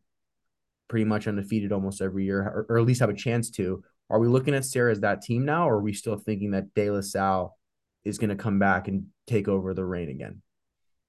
pretty 0.88 1.06
much 1.06 1.26
undefeated 1.26 1.72
almost 1.72 2.02
every 2.02 2.24
year, 2.24 2.40
or, 2.40 2.66
or, 2.68 2.78
at 2.78 2.84
least 2.84 3.00
have 3.00 3.08
a 3.08 3.14
chance 3.14 3.50
to. 3.50 3.82
Are 4.10 4.18
we 4.18 4.28
looking 4.28 4.54
at 4.54 4.66
Serra 4.66 4.92
as 4.92 5.00
that 5.00 5.22
team 5.22 5.46
now, 5.46 5.68
or 5.68 5.76
are 5.76 5.82
we 5.82 5.94
still 5.94 6.18
thinking 6.18 6.50
that 6.50 6.74
De 6.74 6.90
La 6.90 7.00
Salle 7.00 7.56
is 8.04 8.18
going 8.18 8.30
to 8.30 8.36
come 8.36 8.58
back 8.58 8.86
and 8.86 9.06
take 9.26 9.48
over 9.48 9.74
the 9.74 9.84
reign 9.84 10.10
again. 10.10 10.42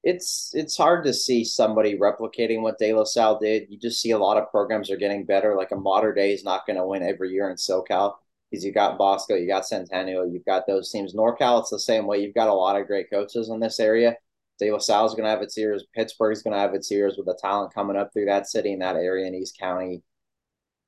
It's 0.06 0.52
it's 0.54 0.78
hard 0.78 1.04
to 1.06 1.14
see 1.14 1.44
somebody 1.44 1.98
replicating 1.98 2.62
what 2.62 2.78
De 2.78 2.94
La 2.94 3.04
Salle 3.04 3.40
did. 3.40 3.68
You 3.70 3.78
just 3.80 4.00
see 4.00 4.12
a 4.12 4.18
lot 4.20 4.38
of 4.38 4.52
programs 4.52 4.92
are 4.92 4.98
getting 4.98 5.26
better. 5.26 5.56
Like 5.56 5.72
a 5.72 5.76
Mater 5.76 6.14
Dei 6.14 6.32
is 6.34 6.44
not 6.44 6.66
going 6.68 6.78
to 6.78 6.86
win 6.86 7.04
every 7.04 7.32
year 7.32 7.50
in 7.50 7.58
SoCal 7.58 8.14
because 8.50 8.64
you 8.64 8.72
got 8.72 9.00
Bosco, 9.00 9.36
you 9.36 9.48
got 9.48 9.66
Centennial, 9.66 10.28
you've 10.28 10.46
got 10.46 10.68
those 10.68 10.92
teams. 10.92 11.16
NorCal, 11.16 11.62
it's 11.62 11.72
the 11.72 11.80
same 11.80 12.06
way. 12.06 12.20
You've 12.20 12.36
got 12.36 12.50
a 12.50 12.54
lot 12.54 12.80
of 12.80 12.88
great 12.88 13.10
coaches 13.10 13.50
in 13.50 13.60
this 13.60 13.80
area. 13.80 14.16
De 14.60 14.72
La 14.72 14.78
Salle 14.78 15.08
is 15.08 15.14
going 15.14 15.24
to 15.24 15.30
have 15.30 15.42
its 15.42 15.58
years. 15.58 15.86
Pittsburgh's 15.96 16.44
going 16.44 16.54
to 16.54 16.60
have 16.60 16.76
its 16.76 16.90
years 16.92 17.16
with 17.18 17.26
the 17.26 17.38
talent 17.42 17.74
coming 17.74 17.98
up 17.98 18.14
through 18.14 18.26
that 18.26 18.48
city 18.48 18.74
and 18.74 18.82
that 18.84 18.96
area 18.96 19.26
in 19.26 19.36
East 19.36 19.58
County. 19.60 20.04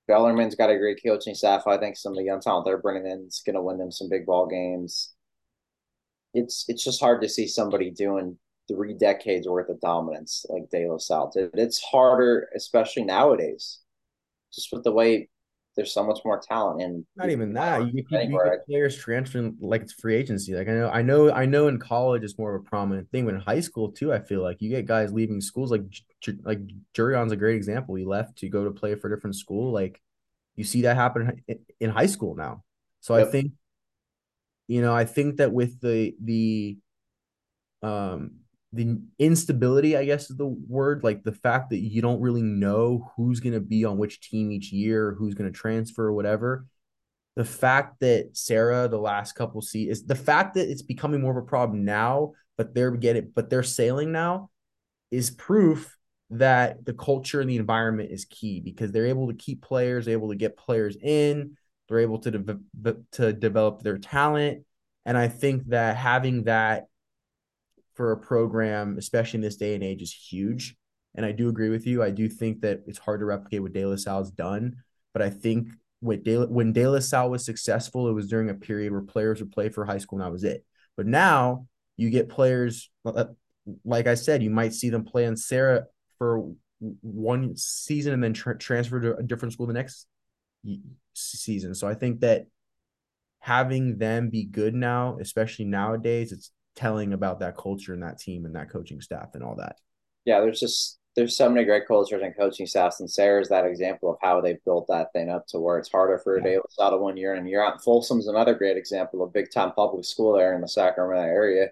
Bellarmine's 0.07 0.55
got 0.55 0.69
a 0.69 0.77
great 0.77 1.01
coaching 1.03 1.35
staff. 1.35 1.67
I 1.67 1.77
think 1.77 1.97
some 1.97 2.13
of 2.13 2.17
the 2.17 2.23
young 2.23 2.39
talent 2.39 2.65
they're 2.65 2.77
bringing 2.77 3.11
in 3.11 3.25
is 3.27 3.41
going 3.45 3.55
to 3.55 3.61
win 3.61 3.77
them 3.77 3.91
some 3.91 4.09
big 4.09 4.25
ball 4.25 4.47
games. 4.47 5.13
It's 6.33 6.65
it's 6.67 6.83
just 6.83 7.01
hard 7.01 7.21
to 7.23 7.29
see 7.29 7.47
somebody 7.47 7.89
doing 7.91 8.37
three 8.67 8.93
decades 8.93 9.47
worth 9.47 9.69
of 9.69 9.79
dominance 9.79 10.45
like 10.49 10.69
De 10.69 10.87
La 10.89 10.97
Salle 10.97 11.31
did. 11.33 11.51
It's 11.53 11.81
harder, 11.81 12.49
especially 12.55 13.03
nowadays, 13.03 13.79
just 14.53 14.69
with 14.71 14.83
the 14.83 14.91
way 14.91 15.29
there's 15.77 15.93
so 15.93 16.03
much 16.03 16.19
more 16.25 16.41
talent. 16.41 16.81
And 16.81 17.05
not 17.15 17.29
even 17.29 17.53
that, 17.53 17.93
you 17.93 18.03
get, 18.03 18.29
you 18.29 18.41
get 18.43 18.65
players 18.65 18.97
transferring 18.97 19.55
like 19.61 19.83
it's 19.83 19.93
free 19.93 20.15
agency. 20.15 20.55
Like 20.55 20.67
I 20.67 20.73
know, 20.73 20.89
I 20.89 21.01
know, 21.03 21.31
I 21.31 21.45
know. 21.45 21.67
In 21.67 21.79
college, 21.79 22.23
it's 22.23 22.37
more 22.37 22.55
of 22.55 22.61
a 22.61 22.65
prominent 22.65 23.09
thing, 23.11 23.25
but 23.25 23.35
in 23.35 23.39
high 23.39 23.59
school 23.59 23.91
too, 23.91 24.11
I 24.11 24.19
feel 24.19 24.41
like 24.41 24.61
you 24.61 24.69
get 24.69 24.87
guys 24.87 25.13
leaving 25.13 25.39
schools. 25.39 25.71
Like 25.71 25.83
like 26.43 26.59
Jurrion's 26.95 27.31
a 27.31 27.37
great 27.37 27.55
example. 27.55 27.95
He 27.95 28.05
left 28.05 28.39
to 28.39 28.49
go 28.49 28.65
to 28.65 28.71
play 28.71 28.95
for 28.95 29.07
a 29.07 29.15
different 29.15 29.35
school. 29.35 29.71
Like 29.71 30.01
you 30.55 30.63
see 30.63 30.81
that 30.81 30.95
happen 30.95 31.43
in 31.79 31.89
high 31.91 32.07
school 32.07 32.35
now. 32.35 32.63
So 32.99 33.15
yep. 33.15 33.27
I 33.27 33.31
think, 33.31 33.51
you 34.67 34.81
know, 34.81 34.93
I 34.93 35.05
think 35.05 35.37
that 35.37 35.53
with 35.53 35.79
the 35.79 36.15
the 36.21 36.77
um 37.83 38.31
the 38.73 39.01
instability, 39.17 39.95
I 39.95 40.05
guess 40.05 40.29
is 40.29 40.37
the 40.37 40.45
word, 40.45 41.03
like 41.03 41.23
the 41.23 41.31
fact 41.31 41.69
that 41.69 41.79
you 41.79 42.01
don't 42.01 42.21
really 42.21 42.41
know 42.41 43.11
who's 43.15 43.39
going 43.39 43.53
to 43.53 43.61
be 43.61 43.85
on 43.85 43.97
which 43.97 44.21
team 44.21 44.51
each 44.51 44.71
year, 44.71 45.15
who's 45.17 45.35
going 45.35 45.51
to 45.51 45.57
transfer 45.57 46.05
or 46.05 46.13
whatever. 46.13 46.65
The 47.35 47.45
fact 47.45 47.99
that 48.01 48.31
Serra, 48.33 48.87
the 48.87 48.97
last 48.97 49.33
couple 49.33 49.61
see 49.61 49.89
is 49.89 50.05
the 50.05 50.15
fact 50.15 50.55
that 50.55 50.69
it's 50.69 50.81
becoming 50.81 51.21
more 51.21 51.37
of 51.37 51.43
a 51.43 51.47
problem 51.47 51.85
now, 51.85 52.33
but 52.57 52.73
they're 52.73 52.91
getting, 52.91 53.31
but 53.33 53.49
they're 53.49 53.63
sailing 53.63 54.11
now 54.11 54.49
is 55.11 55.29
proof 55.29 55.97
that 56.29 56.83
the 56.85 56.93
culture 56.93 57.39
and 57.39 57.49
the 57.49 57.55
environment 57.55 58.11
is 58.11 58.25
key 58.25 58.59
because 58.59 58.91
they're 58.91 59.05
able 59.05 59.27
to 59.27 59.33
keep 59.33 59.61
players, 59.61 60.07
able 60.07 60.29
to 60.29 60.35
get 60.35 60.57
players 60.57 60.97
in, 61.01 61.55
they're 61.87 61.99
able 61.99 62.19
to 62.19 62.31
de- 62.31 62.97
to 63.13 63.31
develop 63.31 63.81
their 63.81 63.97
talent, 63.97 64.65
and 65.05 65.17
I 65.17 65.29
think 65.29 65.67
that 65.67 65.95
having 65.95 66.43
that 66.43 66.87
for 67.97 68.11
a 68.11 68.17
program, 68.17 68.97
especially 68.97 69.39
in 69.39 69.41
this 69.41 69.57
day 69.57 69.75
and 69.75 69.83
age, 69.83 70.01
is 70.01 70.13
huge. 70.13 70.75
And 71.15 71.25
I 71.25 71.31
do 71.31 71.49
agree 71.49 71.69
with 71.69 71.87
you. 71.87 72.03
I 72.03 72.11
do 72.11 72.29
think 72.29 72.61
that 72.61 72.83
it's 72.85 72.99
hard 72.99 73.19
to 73.21 73.25
replicate 73.25 73.63
what 73.63 73.73
De 73.73 73.85
La 73.85 73.95
Salle's 73.95 74.31
done, 74.31 74.77
but 75.13 75.23
I 75.23 75.31
think 75.31 75.69
when 75.99 76.21
De, 76.21 76.45
when 76.45 76.73
De 76.73 76.87
La 76.87 76.99
Salle 76.99 77.31
was 77.31 77.43
successful, 77.43 78.07
it 78.07 78.13
was 78.13 78.27
during 78.27 78.51
a 78.51 78.53
period 78.53 78.91
where 78.91 79.01
players 79.01 79.39
would 79.39 79.51
play 79.51 79.69
for 79.69 79.83
high 79.83 79.97
school, 79.97 80.19
and 80.19 80.25
that 80.27 80.31
was 80.31 80.43
it. 80.43 80.63
But 80.95 81.07
now 81.07 81.67
you 81.97 82.11
get 82.11 82.29
players, 82.29 82.91
uh, 83.03 83.25
like 83.83 84.05
I 84.05 84.13
said, 84.13 84.43
you 84.43 84.51
might 84.51 84.73
see 84.73 84.89
them 84.89 85.03
play 85.03 85.25
in 85.25 85.35
Serra 85.35 85.85
for 86.19 86.51
one 87.01 87.57
season 87.57 88.13
and 88.13 88.23
then 88.23 88.33
tra- 88.33 88.57
transfer 88.57 88.99
to 88.99 89.15
a 89.15 89.23
different 89.23 89.53
school 89.53 89.65
the 89.65 89.73
next 89.73 90.05
season. 91.13 91.73
So 91.73 91.87
I 91.87 91.95
think 91.95 92.19
that 92.19 92.45
having 93.39 93.97
them 93.97 94.29
be 94.29 94.45
good 94.45 94.75
now, 94.75 95.17
especially 95.19 95.65
nowadays, 95.65 96.31
it's 96.31 96.51
telling 96.77 97.11
about 97.11 97.39
that 97.39 97.57
culture 97.57 97.93
and 97.93 98.03
that 98.03 98.19
team 98.19 98.45
and 98.45 98.55
that 98.55 98.69
coaching 98.69 99.01
staff 99.01 99.31
and 99.33 99.43
all 99.43 99.55
that. 99.55 99.77
Yeah, 100.23 100.39
there's 100.39 100.59
just 100.59 100.99
there's 101.15 101.35
so 101.35 101.49
many 101.49 101.65
great 101.65 101.87
cultures 101.87 102.21
and 102.21 102.37
coaching 102.37 102.67
staffs, 102.67 102.99
and 102.99 103.09
Serra's 103.09 103.49
that 103.49 103.65
example 103.65 104.11
of 104.11 104.17
how 104.21 104.39
they've 104.39 104.63
built 104.63 104.87
that 104.87 105.11
thing 105.13 105.29
up 105.29 105.47
to 105.47 105.59
where 105.59 105.79
it's 105.79 105.91
harder 105.91 106.19
for 106.19 106.37
a 106.37 106.43
day 106.43 106.59
out 106.79 106.93
of 106.93 107.01
one 107.01 107.17
year 107.17 107.33
and 107.33 107.49
year 107.49 107.65
out. 107.65 107.83
Folsom's 107.83 108.27
another 108.27 108.53
great 108.53 108.77
example 108.77 109.23
of 109.23 109.33
big 109.33 109.51
time 109.51 109.71
public 109.71 110.05
school 110.05 110.33
there 110.33 110.53
in 110.53 110.61
the 110.61 110.67
Sacramento 110.67 111.23
area. 111.27 111.69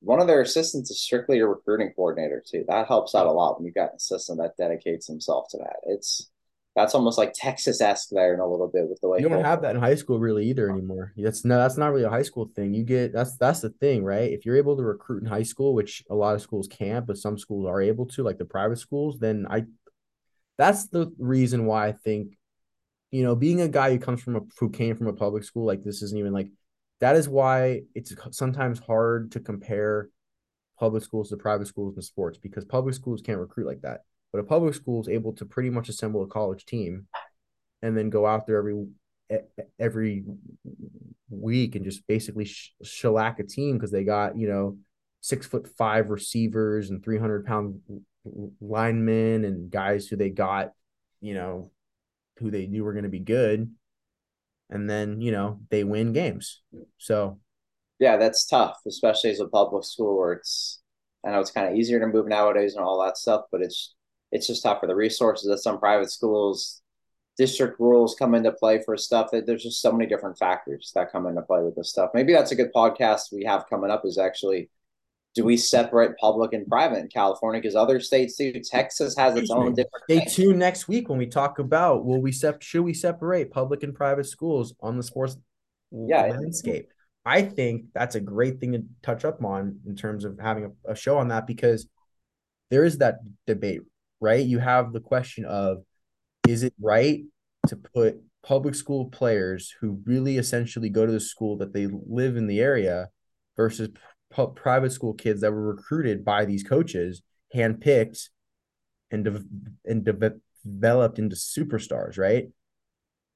One 0.00 0.18
of 0.18 0.26
their 0.26 0.40
assistants 0.40 0.90
is 0.90 0.98
strictly 0.98 1.40
a 1.40 1.46
recruiting 1.46 1.92
coordinator 1.94 2.42
too. 2.44 2.64
That 2.68 2.86
helps 2.86 3.14
out 3.14 3.26
a 3.26 3.32
lot 3.32 3.58
when 3.58 3.66
you've 3.66 3.74
got 3.74 3.90
an 3.90 3.96
assistant 3.96 4.38
that 4.38 4.56
dedicates 4.56 5.06
himself 5.06 5.48
to 5.50 5.58
that. 5.58 5.76
It's 5.84 6.30
that's 6.80 6.94
almost 6.94 7.18
like 7.18 7.32
Texas 7.34 7.80
esque 7.80 8.08
there 8.10 8.34
in 8.34 8.40
a 8.40 8.46
little 8.46 8.68
bit 8.68 8.88
with 8.88 9.00
the 9.00 9.08
way 9.08 9.20
you 9.20 9.28
don't 9.28 9.44
have 9.44 9.62
that 9.62 9.76
in 9.76 9.80
high 9.80 9.94
school 9.94 10.18
really 10.18 10.46
either 10.46 10.70
anymore. 10.70 11.12
That's 11.16 11.44
no, 11.44 11.58
that's 11.58 11.76
not 11.76 11.92
really 11.92 12.04
a 12.04 12.10
high 12.10 12.22
school 12.22 12.50
thing. 12.56 12.74
You 12.74 12.84
get 12.84 13.12
that's 13.12 13.36
that's 13.36 13.60
the 13.60 13.70
thing, 13.70 14.04
right? 14.04 14.32
If 14.32 14.46
you're 14.46 14.56
able 14.56 14.76
to 14.76 14.82
recruit 14.82 15.22
in 15.22 15.28
high 15.28 15.42
school, 15.42 15.74
which 15.74 16.02
a 16.10 16.14
lot 16.14 16.34
of 16.34 16.42
schools 16.42 16.68
can't, 16.68 17.06
but 17.06 17.18
some 17.18 17.38
schools 17.38 17.66
are 17.66 17.80
able 17.80 18.06
to, 18.06 18.22
like 18.22 18.38
the 18.38 18.44
private 18.44 18.78
schools, 18.78 19.18
then 19.18 19.46
I 19.50 19.64
that's 20.58 20.88
the 20.88 21.12
reason 21.18 21.66
why 21.66 21.88
I 21.88 21.92
think, 21.92 22.36
you 23.10 23.22
know, 23.22 23.34
being 23.34 23.60
a 23.60 23.68
guy 23.68 23.90
who 23.90 23.98
comes 23.98 24.22
from 24.22 24.36
a 24.36 24.40
who 24.58 24.70
came 24.70 24.96
from 24.96 25.08
a 25.08 25.12
public 25.12 25.44
school, 25.44 25.66
like 25.66 25.84
this 25.84 26.02
isn't 26.02 26.18
even 26.18 26.32
like 26.32 26.48
that 27.00 27.16
is 27.16 27.28
why 27.28 27.82
it's 27.94 28.14
sometimes 28.30 28.78
hard 28.78 29.32
to 29.32 29.40
compare 29.40 30.08
public 30.78 31.02
schools 31.02 31.28
to 31.28 31.36
private 31.36 31.66
schools 31.66 31.94
in 31.96 32.02
sports 32.02 32.38
because 32.38 32.64
public 32.64 32.94
schools 32.94 33.20
can't 33.20 33.38
recruit 33.38 33.66
like 33.66 33.82
that 33.82 34.00
but 34.32 34.38
a 34.38 34.44
public 34.44 34.74
school 34.74 35.00
is 35.00 35.08
able 35.08 35.32
to 35.34 35.44
pretty 35.44 35.70
much 35.70 35.88
assemble 35.88 36.22
a 36.22 36.26
college 36.26 36.64
team 36.64 37.06
and 37.82 37.96
then 37.96 38.10
go 38.10 38.26
out 38.26 38.46
there 38.46 38.58
every 38.58 38.86
every 39.78 40.24
week 41.30 41.76
and 41.76 41.84
just 41.84 42.06
basically 42.06 42.44
sh- 42.44 42.74
shellac 42.82 43.38
a 43.38 43.44
team 43.44 43.76
because 43.76 43.90
they 43.90 44.04
got 44.04 44.36
you 44.36 44.48
know 44.48 44.76
six 45.20 45.46
foot 45.46 45.68
five 45.78 46.10
receivers 46.10 46.90
and 46.90 47.04
300 47.04 47.46
pound 47.46 47.80
linemen 48.60 49.44
and 49.44 49.70
guys 49.70 50.06
who 50.06 50.16
they 50.16 50.30
got 50.30 50.72
you 51.20 51.34
know 51.34 51.70
who 52.38 52.50
they 52.50 52.66
knew 52.66 52.84
were 52.84 52.92
going 52.92 53.04
to 53.04 53.10
be 53.10 53.20
good. 53.20 53.70
And 54.70 54.88
then 54.88 55.20
you 55.20 55.32
know 55.32 55.60
they 55.70 55.84
win 55.84 56.12
games. 56.12 56.62
So 56.98 57.38
yeah 58.00 58.16
that's 58.16 58.46
tough 58.46 58.78
especially 58.88 59.30
as 59.30 59.38
a 59.38 59.46
public 59.46 59.84
school 59.84 60.18
where 60.18 60.32
it's 60.32 60.80
i 61.24 61.30
know 61.30 61.38
it's 61.38 61.52
kind 61.52 61.68
of 61.68 61.76
easier 61.76 62.00
to 62.00 62.06
move 62.08 62.26
nowadays 62.26 62.74
and 62.74 62.84
all 62.84 63.00
that 63.00 63.16
stuff 63.16 63.42
but 63.52 63.62
it's 63.62 63.94
it's 64.32 64.46
just 64.46 64.62
tough 64.62 64.80
for 64.80 64.86
the 64.86 64.94
resources 64.94 65.48
that 65.48 65.58
some 65.58 65.78
private 65.78 66.10
schools. 66.10 66.82
District 67.36 67.80
rules 67.80 68.14
come 68.18 68.34
into 68.34 68.52
play 68.52 68.82
for 68.84 68.96
stuff 68.96 69.30
that 69.32 69.46
there's 69.46 69.62
just 69.62 69.80
so 69.80 69.92
many 69.92 70.06
different 70.06 70.36
factors 70.36 70.92
that 70.94 71.10
come 71.10 71.26
into 71.26 71.40
play 71.42 71.62
with 71.62 71.74
this 71.74 71.90
stuff. 71.90 72.10
Maybe 72.12 72.32
that's 72.32 72.52
a 72.52 72.56
good 72.56 72.72
podcast 72.74 73.32
we 73.32 73.44
have 73.44 73.64
coming 73.70 73.90
up 73.90 74.04
is 74.04 74.18
actually 74.18 74.68
do 75.36 75.44
we 75.44 75.56
separate 75.56 76.16
public 76.18 76.52
and 76.52 76.66
private 76.66 76.98
in 76.98 77.08
california? 77.08 77.60
Because 77.60 77.76
other 77.76 78.00
states 78.00 78.36
do 78.36 78.52
texas 78.52 79.16
has 79.16 79.36
its 79.36 79.50
own 79.50 79.74
different 79.74 80.04
stay 80.10 80.24
tuned 80.24 80.58
next 80.58 80.88
week 80.88 81.08
when 81.08 81.18
we 81.18 81.26
talk 81.26 81.60
about 81.60 82.04
will 82.04 82.20
we 82.20 82.32
sep- 82.32 82.62
should 82.62 82.82
we 82.82 82.92
separate 82.92 83.52
public 83.52 83.84
and 83.84 83.94
private 83.94 84.26
schools 84.26 84.74
on 84.80 84.96
the 84.96 85.02
sports 85.04 85.36
yeah, 85.92 86.22
landscape? 86.22 86.88
I 87.24 87.42
think 87.42 87.86
that's 87.92 88.14
a 88.14 88.20
great 88.20 88.60
thing 88.60 88.72
to 88.72 88.84
touch 89.02 89.24
up 89.24 89.44
on 89.44 89.80
in 89.86 89.94
terms 89.94 90.24
of 90.24 90.38
having 90.38 90.64
a, 90.64 90.92
a 90.92 90.96
show 90.96 91.18
on 91.18 91.28
that 91.28 91.46
because 91.46 91.86
there 92.70 92.84
is 92.84 92.98
that 92.98 93.18
debate 93.46 93.82
right? 94.20 94.44
You 94.44 94.58
have 94.58 94.92
the 94.92 95.00
question 95.00 95.44
of 95.44 95.78
is 96.48 96.62
it 96.62 96.74
right 96.80 97.22
to 97.68 97.76
put 97.76 98.20
public 98.42 98.74
school 98.74 99.06
players 99.06 99.74
who 99.80 100.00
really 100.04 100.38
essentially 100.38 100.88
go 100.88 101.06
to 101.06 101.12
the 101.12 101.20
school 101.20 101.58
that 101.58 101.72
they 101.72 101.86
live 101.86 102.36
in 102.36 102.46
the 102.46 102.60
area 102.60 103.08
versus 103.56 103.88
p- 104.34 104.46
private 104.54 104.92
school 104.92 105.14
kids 105.14 105.40
that 105.42 105.52
were 105.52 105.74
recruited 105.74 106.24
by 106.24 106.44
these 106.44 106.62
coaches, 106.62 107.22
handpicked 107.54 108.28
and 109.10 109.24
de- 109.24 109.44
and 109.84 110.04
de- 110.04 110.40
developed 110.64 111.18
into 111.18 111.36
superstars, 111.36 112.18
right? 112.18 112.48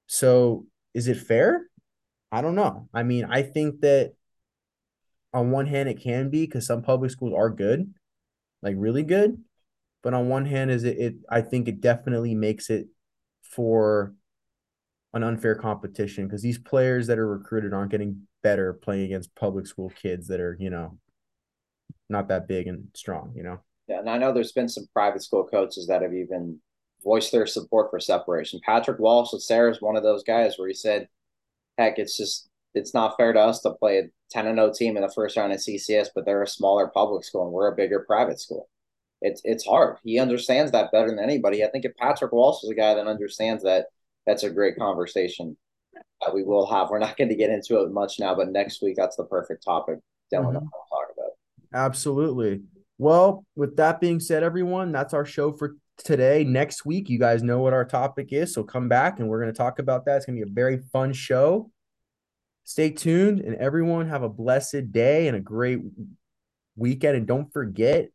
So, 0.06 0.66
is 0.94 1.08
it 1.08 1.18
fair? 1.18 1.66
I 2.30 2.40
don't 2.40 2.54
know. 2.54 2.88
I 2.92 3.02
mean, 3.02 3.24
I 3.24 3.42
think 3.42 3.80
that 3.80 4.14
on 5.32 5.50
one 5.50 5.66
hand 5.66 5.88
it 5.88 6.00
can 6.00 6.30
be 6.30 6.46
because 6.46 6.66
some 6.66 6.82
public 6.82 7.10
schools 7.10 7.34
are 7.36 7.50
good, 7.50 7.92
like 8.62 8.76
really 8.78 9.02
good, 9.02 9.38
but 10.04 10.12
on 10.12 10.28
one 10.28 10.44
hand, 10.44 10.70
is 10.70 10.84
it, 10.84 10.98
it 10.98 11.14
I 11.30 11.40
think 11.40 11.66
it 11.66 11.80
definitely 11.80 12.34
makes 12.34 12.68
it 12.68 12.88
for 13.42 14.14
an 15.14 15.24
unfair 15.24 15.54
competition 15.54 16.26
because 16.26 16.42
these 16.42 16.58
players 16.58 17.06
that 17.06 17.18
are 17.18 17.26
recruited 17.26 17.72
aren't 17.72 17.90
getting 17.90 18.26
better 18.42 18.74
playing 18.74 19.06
against 19.06 19.34
public 19.34 19.66
school 19.66 19.90
kids 19.90 20.28
that 20.28 20.40
are, 20.40 20.58
you 20.60 20.68
know, 20.68 20.98
not 22.10 22.28
that 22.28 22.46
big 22.46 22.66
and 22.66 22.88
strong, 22.94 23.32
you 23.34 23.42
know. 23.42 23.60
Yeah, 23.88 24.00
and 24.00 24.10
I 24.10 24.18
know 24.18 24.32
there's 24.32 24.52
been 24.52 24.68
some 24.68 24.86
private 24.92 25.22
school 25.22 25.46
coaches 25.46 25.86
that 25.86 26.02
have 26.02 26.12
even 26.12 26.58
voiced 27.02 27.32
their 27.32 27.46
support 27.46 27.90
for 27.90 27.98
separation. 27.98 28.60
Patrick 28.62 28.98
Walsh 28.98 29.32
with 29.32 29.42
Serra 29.42 29.70
is 29.70 29.80
one 29.80 29.96
of 29.96 30.02
those 30.02 30.22
guys 30.22 30.58
where 30.58 30.68
he 30.68 30.74
said, 30.74 31.08
heck, 31.78 31.98
it's 31.98 32.16
just 32.16 32.50
it's 32.74 32.92
not 32.92 33.16
fair 33.16 33.32
to 33.32 33.40
us 33.40 33.60
to 33.60 33.70
play 33.70 34.00
a 34.00 34.02
10 34.32 34.48
and 34.48 34.58
0 34.58 34.72
team 34.74 34.96
in 34.96 35.02
the 35.02 35.12
first 35.14 35.36
round 35.38 35.52
of 35.52 35.60
CCS, 35.60 36.08
but 36.14 36.26
they're 36.26 36.42
a 36.42 36.46
smaller 36.46 36.88
public 36.88 37.24
school 37.24 37.44
and 37.44 37.52
we're 37.52 37.72
a 37.72 37.76
bigger 37.76 38.04
private 38.06 38.38
school 38.38 38.68
it's 39.20 39.40
it's 39.44 39.66
hard. 39.66 39.96
He 40.04 40.18
understands 40.18 40.72
that 40.72 40.92
better 40.92 41.08
than 41.08 41.18
anybody. 41.18 41.64
I 41.64 41.68
think 41.68 41.84
if 41.84 41.96
Patrick 41.96 42.32
Walsh 42.32 42.62
is 42.62 42.70
a 42.70 42.74
guy 42.74 42.94
that 42.94 43.06
understands 43.06 43.62
that, 43.64 43.86
that's 44.26 44.42
a 44.42 44.50
great 44.50 44.76
conversation 44.76 45.56
that 46.20 46.34
we 46.34 46.42
will 46.42 46.66
have. 46.66 46.90
We're 46.90 46.98
not 46.98 47.16
going 47.18 47.30
to 47.30 47.36
get 47.36 47.50
into 47.50 47.80
it 47.80 47.92
much 47.92 48.18
now, 48.18 48.34
but 48.34 48.50
next 48.50 48.82
week 48.82 48.96
that's 48.96 49.16
the 49.16 49.24
perfect 49.24 49.64
topic 49.64 49.98
Dylan 50.32 50.54
mm-hmm. 50.54 50.58
talk 50.58 51.08
about. 51.12 51.30
Absolutely. 51.72 52.62
Well, 52.98 53.44
with 53.56 53.76
that 53.76 54.00
being 54.00 54.20
said, 54.20 54.42
everyone, 54.42 54.92
that's 54.92 55.14
our 55.14 55.24
show 55.24 55.52
for 55.52 55.76
today. 55.98 56.44
Next 56.44 56.84
week, 56.84 57.08
you 57.08 57.18
guys 57.18 57.42
know 57.42 57.58
what 57.58 57.72
our 57.72 57.84
topic 57.84 58.32
is, 58.32 58.54
so 58.54 58.62
come 58.62 58.88
back 58.88 59.18
and 59.18 59.28
we're 59.28 59.40
going 59.40 59.52
to 59.52 59.56
talk 59.56 59.78
about 59.78 60.04
that. 60.04 60.16
It's 60.16 60.26
going 60.26 60.38
to 60.38 60.44
be 60.44 60.50
a 60.50 60.54
very 60.54 60.78
fun 60.92 61.12
show. 61.12 61.70
Stay 62.64 62.90
tuned, 62.90 63.40
and 63.40 63.56
everyone 63.56 64.08
have 64.08 64.22
a 64.22 64.28
blessed 64.28 64.90
day 64.90 65.28
and 65.28 65.36
a 65.36 65.40
great 65.40 65.80
weekend. 66.76 67.16
And 67.16 67.26
don't 67.26 67.52
forget, 67.52 68.08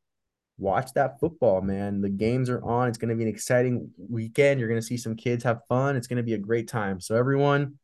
watch 0.59 0.93
that 0.93 1.19
football, 1.19 1.61
man. 1.61 2.01
The 2.01 2.09
games 2.09 2.49
are 2.49 2.63
on. 2.63 2.89
It's 2.89 2.97
going 2.97 3.09
to 3.09 3.15
be 3.15 3.23
an 3.23 3.29
exciting 3.29 3.89
weekend. 3.97 4.59
You're 4.59 4.69
going 4.69 4.81
to 4.81 4.85
see 4.85 4.97
some 4.97 5.15
kids 5.15 5.43
have 5.43 5.61
fun. 5.67 5.95
It's 5.95 6.07
going 6.07 6.17
to 6.17 6.23
be 6.23 6.33
a 6.33 6.37
great 6.37 6.67
time. 6.67 6.99
So, 6.99 7.15
everyone, 7.15 7.79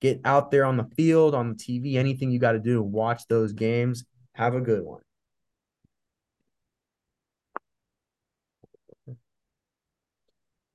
get 0.00 0.20
out 0.24 0.50
there 0.50 0.64
on 0.64 0.76
the 0.76 0.88
field, 0.96 1.34
on 1.34 1.48
the 1.48 1.54
TV, 1.54 1.96
anything 1.96 2.30
you 2.30 2.38
got 2.38 2.52
to 2.52 2.58
do, 2.58 2.82
watch 2.82 3.26
those 3.28 3.52
games. 3.52 4.04
Have 4.34 4.54
a 4.54 4.60
good 4.60 4.84
one. 4.84 5.02